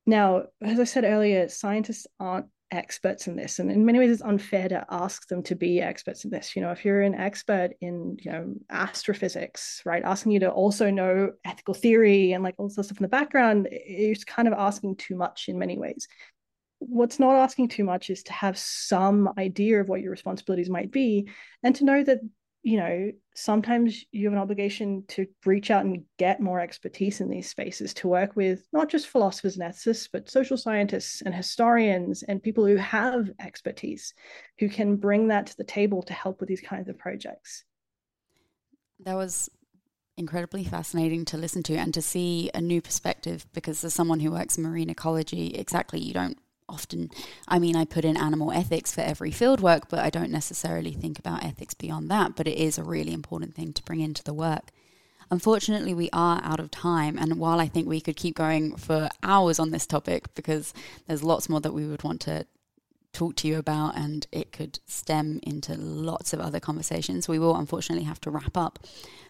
Now, 0.05 0.43
as 0.61 0.79
I 0.79 0.83
said 0.83 1.03
earlier, 1.03 1.47
scientists 1.49 2.07
aren't 2.19 2.47
experts 2.71 3.27
in 3.27 3.35
this 3.35 3.59
and 3.59 3.71
in 3.71 3.85
many 3.85 3.99
ways 3.99 4.11
it's 4.11 4.21
unfair 4.23 4.67
to 4.67 4.85
ask 4.89 5.27
them 5.27 5.43
to 5.43 5.55
be 5.55 5.79
experts 5.79 6.25
in 6.25 6.31
this 6.31 6.55
you 6.55 6.61
know 6.61 6.71
if 6.71 6.83
you're 6.83 7.01
an 7.01 7.13
expert 7.13 7.71
in 7.79 8.17
you 8.19 8.31
know 8.31 8.53
astrophysics 8.71 9.81
right 9.85 10.03
asking 10.03 10.31
you 10.31 10.39
to 10.39 10.49
also 10.49 10.89
know 10.89 11.31
ethical 11.45 11.75
theory 11.75 12.33
and 12.33 12.43
like 12.43 12.55
all 12.57 12.67
this 12.67 12.73
stuff 12.73 12.97
in 12.97 13.03
the 13.03 13.07
background 13.07 13.67
it's 13.71 14.23
kind 14.23 14.47
of 14.47 14.53
asking 14.55 14.95
too 14.95 15.15
much 15.15 15.45
in 15.47 15.59
many 15.59 15.77
ways 15.77 16.07
what's 16.79 17.19
not 17.19 17.35
asking 17.35 17.69
too 17.69 17.83
much 17.83 18.09
is 18.09 18.23
to 18.23 18.33
have 18.33 18.57
some 18.57 19.29
idea 19.37 19.79
of 19.79 19.89
what 19.89 20.01
your 20.01 20.11
responsibilities 20.11 20.69
might 20.69 20.91
be 20.91 21.29
and 21.63 21.75
to 21.75 21.85
know 21.85 22.03
that 22.03 22.19
you 22.63 22.77
know 22.77 23.11
sometimes 23.35 24.03
you 24.11 24.25
have 24.25 24.33
an 24.33 24.39
obligation 24.39 25.03
to 25.07 25.27
reach 25.45 25.69
out 25.69 25.85
and 25.85 26.03
get 26.17 26.41
more 26.41 26.59
expertise 26.59 27.21
in 27.21 27.29
these 27.29 27.47
spaces 27.47 27.93
to 27.93 28.07
work 28.07 28.35
with 28.35 28.67
not 28.73 28.89
just 28.89 29.07
philosophers 29.07 29.57
and 29.57 29.71
ethicists 29.71 30.09
but 30.11 30.29
social 30.29 30.57
scientists 30.57 31.21
and 31.21 31.33
historians 31.33 32.23
and 32.23 32.41
people 32.41 32.65
who 32.65 32.75
have 32.75 33.29
expertise 33.39 34.13
who 34.57 34.67
can 34.67 34.95
bring 34.95 35.27
that 35.27 35.45
to 35.45 35.57
the 35.57 35.63
table 35.63 36.01
to 36.01 36.13
help 36.13 36.39
with 36.39 36.49
these 36.49 36.61
kinds 36.61 36.89
of 36.89 36.97
projects. 36.97 37.63
That 39.01 39.15
was 39.15 39.49
incredibly 40.17 40.63
fascinating 40.63 41.25
to 41.25 41.37
listen 41.37 41.61
to 41.61 41.75
and 41.75 41.93
to 41.93 42.01
see 42.01 42.49
a 42.53 42.61
new 42.61 42.81
perspective 42.81 43.45
because 43.53 43.83
as 43.83 43.93
someone 43.93 44.21
who 44.21 44.31
works 44.31 44.57
in 44.57 44.63
marine 44.63 44.89
ecology 44.89 45.53
exactly 45.55 45.99
you 45.99 46.13
don't 46.13 46.37
often, 46.67 47.09
I 47.47 47.59
mean, 47.59 47.75
I 47.75 47.85
put 47.85 48.05
in 48.05 48.17
animal 48.17 48.51
ethics 48.51 48.93
for 48.93 49.01
every 49.01 49.31
field 49.31 49.59
work, 49.59 49.89
but 49.89 49.99
I 49.99 50.09
don't 50.09 50.31
necessarily 50.31 50.93
think 50.93 51.19
about 51.19 51.43
ethics 51.43 51.73
beyond 51.73 52.09
that. 52.11 52.35
But 52.35 52.47
it 52.47 52.57
is 52.57 52.77
a 52.77 52.83
really 52.83 53.13
important 53.13 53.55
thing 53.55 53.73
to 53.73 53.83
bring 53.83 53.99
into 53.99 54.23
the 54.23 54.33
work. 54.33 54.71
Unfortunately, 55.31 55.93
we 55.93 56.09
are 56.13 56.39
out 56.43 56.59
of 56.59 56.69
time. 56.71 57.17
And 57.17 57.39
while 57.39 57.59
I 57.59 57.67
think 57.67 57.87
we 57.87 58.01
could 58.01 58.15
keep 58.15 58.35
going 58.35 58.75
for 58.75 59.09
hours 59.23 59.59
on 59.59 59.71
this 59.71 59.87
topic, 59.87 60.33
because 60.35 60.73
there's 61.07 61.23
lots 61.23 61.49
more 61.49 61.61
that 61.61 61.73
we 61.73 61.85
would 61.87 62.03
want 62.03 62.21
to 62.21 62.45
talk 63.15 63.35
to 63.37 63.47
you 63.47 63.57
about, 63.57 63.97
and 63.97 64.27
it 64.31 64.51
could 64.51 64.79
stem 64.85 65.39
into 65.41 65.75
lots 65.75 66.33
of 66.33 66.39
other 66.39 66.59
conversations. 66.59 67.27
We 67.27 67.39
will 67.39 67.55
unfortunately 67.55 68.05
have 68.05 68.21
to 68.21 68.29
wrap 68.29 68.57
up. 68.57 68.79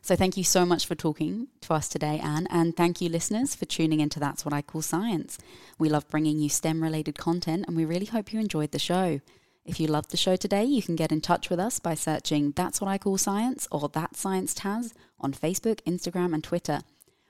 So, 0.01 0.15
thank 0.15 0.35
you 0.37 0.43
so 0.43 0.65
much 0.65 0.85
for 0.85 0.95
talking 0.95 1.47
to 1.61 1.73
us 1.73 1.87
today, 1.87 2.19
Ann, 2.21 2.47
and 2.49 2.75
thank 2.75 2.99
you, 2.99 3.09
listeners, 3.09 3.55
for 3.55 3.65
tuning 3.65 3.99
into 3.99 4.19
That's 4.19 4.43
What 4.43 4.53
I 4.53 4.61
Call 4.61 4.81
Science. 4.81 5.37
We 5.77 5.89
love 5.89 6.09
bringing 6.09 6.39
you 6.39 6.49
STEM 6.49 6.81
related 6.81 7.17
content, 7.17 7.65
and 7.67 7.77
we 7.77 7.85
really 7.85 8.07
hope 8.07 8.33
you 8.33 8.39
enjoyed 8.39 8.71
the 8.71 8.79
show. 8.79 9.21
If 9.65 9.79
you 9.79 9.87
loved 9.87 10.11
the 10.11 10.17
show 10.17 10.35
today, 10.35 10.63
you 10.63 10.83
can 10.83 10.95
get 10.95 11.11
in 11.11 11.21
touch 11.21 11.49
with 11.49 11.59
us 11.59 11.79
by 11.79 11.95
searching 11.95 12.51
That's 12.51 12.81
What 12.81 12.89
I 12.89 12.97
Call 12.97 13.17
Science 13.17 13.67
or 13.71 13.89
That 13.89 14.15
Science 14.15 14.53
Taz 14.53 14.93
on 15.19 15.33
Facebook, 15.33 15.81
Instagram, 15.83 16.33
and 16.33 16.43
Twitter. 16.43 16.81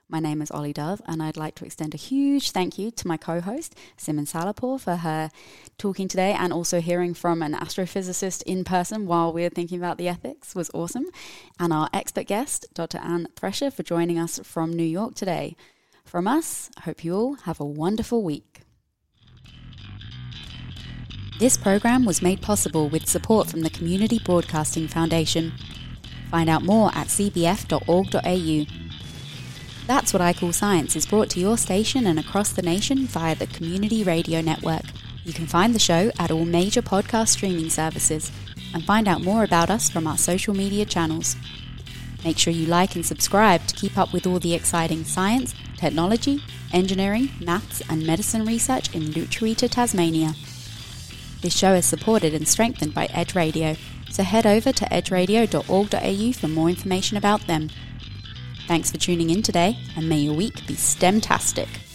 My 0.08 0.20
name 0.20 0.40
is 0.40 0.52
Olly 0.52 0.72
Dove, 0.72 1.02
and 1.06 1.20
I'd 1.20 1.36
like 1.36 1.56
to 1.56 1.64
extend 1.64 1.92
a 1.92 1.96
huge 1.96 2.52
thank 2.52 2.78
you 2.78 2.92
to 2.92 3.08
my 3.08 3.16
co 3.16 3.40
host, 3.40 3.74
Simin 3.96 4.26
Salarpour, 4.26 4.78
for 4.78 4.96
her 4.96 5.30
talking 5.78 6.06
today 6.06 6.32
and 6.32 6.52
also 6.52 6.80
hearing 6.80 7.12
from 7.12 7.42
an 7.42 7.54
astrophysicist 7.54 8.44
in 8.44 8.62
person 8.62 9.08
while 9.08 9.32
we 9.32 9.44
are 9.44 9.50
thinking 9.50 9.78
about 9.78 9.98
the 9.98 10.06
ethics 10.06 10.54
was 10.54 10.70
awesome. 10.72 11.06
And 11.58 11.72
our 11.72 11.88
expert 11.92 12.28
guest, 12.28 12.66
Dr. 12.72 12.98
Ann 12.98 13.26
Thresher, 13.34 13.68
for 13.68 13.82
joining 13.82 14.16
us 14.16 14.38
from 14.44 14.72
New 14.72 14.84
York 14.84 15.16
today. 15.16 15.56
From 16.04 16.28
us, 16.28 16.70
hope 16.82 17.02
you 17.02 17.12
all 17.16 17.34
have 17.42 17.58
a 17.58 17.64
wonderful 17.64 18.22
week. 18.22 18.60
This 21.40 21.56
program 21.56 22.04
was 22.04 22.22
made 22.22 22.40
possible 22.40 22.88
with 22.88 23.08
support 23.08 23.50
from 23.50 23.62
the 23.62 23.70
Community 23.70 24.20
Broadcasting 24.24 24.86
Foundation. 24.86 25.52
Find 26.30 26.48
out 26.48 26.62
more 26.62 26.90
at 26.94 27.08
cbf.org.au. 27.08 28.85
That's 29.86 30.12
What 30.12 30.20
I 30.20 30.32
Call 30.32 30.52
Science 30.52 30.96
is 30.96 31.06
brought 31.06 31.30
to 31.30 31.40
your 31.40 31.56
station 31.56 32.06
and 32.06 32.18
across 32.18 32.52
the 32.52 32.60
nation 32.60 33.06
via 33.06 33.36
the 33.36 33.46
Community 33.46 34.02
Radio 34.02 34.40
Network. 34.40 34.82
You 35.24 35.32
can 35.32 35.46
find 35.46 35.72
the 35.72 35.78
show 35.78 36.10
at 36.18 36.32
all 36.32 36.44
major 36.44 36.82
podcast 36.82 37.28
streaming 37.28 37.70
services 37.70 38.32
and 38.74 38.84
find 38.84 39.06
out 39.06 39.22
more 39.22 39.44
about 39.44 39.70
us 39.70 39.88
from 39.88 40.08
our 40.08 40.18
social 40.18 40.54
media 40.54 40.84
channels. 40.86 41.36
Make 42.24 42.36
sure 42.36 42.52
you 42.52 42.66
like 42.66 42.96
and 42.96 43.06
subscribe 43.06 43.64
to 43.68 43.76
keep 43.76 43.96
up 43.96 44.12
with 44.12 44.26
all 44.26 44.40
the 44.40 44.54
exciting 44.54 45.04
science, 45.04 45.54
technology, 45.76 46.42
engineering, 46.72 47.30
maths, 47.40 47.80
and 47.88 48.04
medicine 48.04 48.44
research 48.44 48.92
in 48.92 49.02
Lutruwita, 49.02 49.70
Tasmania. 49.70 50.34
This 51.42 51.56
show 51.56 51.74
is 51.74 51.86
supported 51.86 52.34
and 52.34 52.48
strengthened 52.48 52.92
by 52.92 53.06
Edge 53.06 53.36
Radio, 53.36 53.76
so 54.10 54.24
head 54.24 54.46
over 54.46 54.72
to 54.72 54.84
edgeradio.org.au 54.86 56.32
for 56.32 56.48
more 56.48 56.68
information 56.68 57.16
about 57.16 57.46
them. 57.46 57.70
Thanks 58.66 58.90
for 58.90 58.98
tuning 58.98 59.30
in 59.30 59.42
today, 59.42 59.78
and 59.96 60.08
may 60.08 60.18
your 60.18 60.34
week 60.34 60.66
be 60.66 60.74
STEMtastic. 60.74 61.85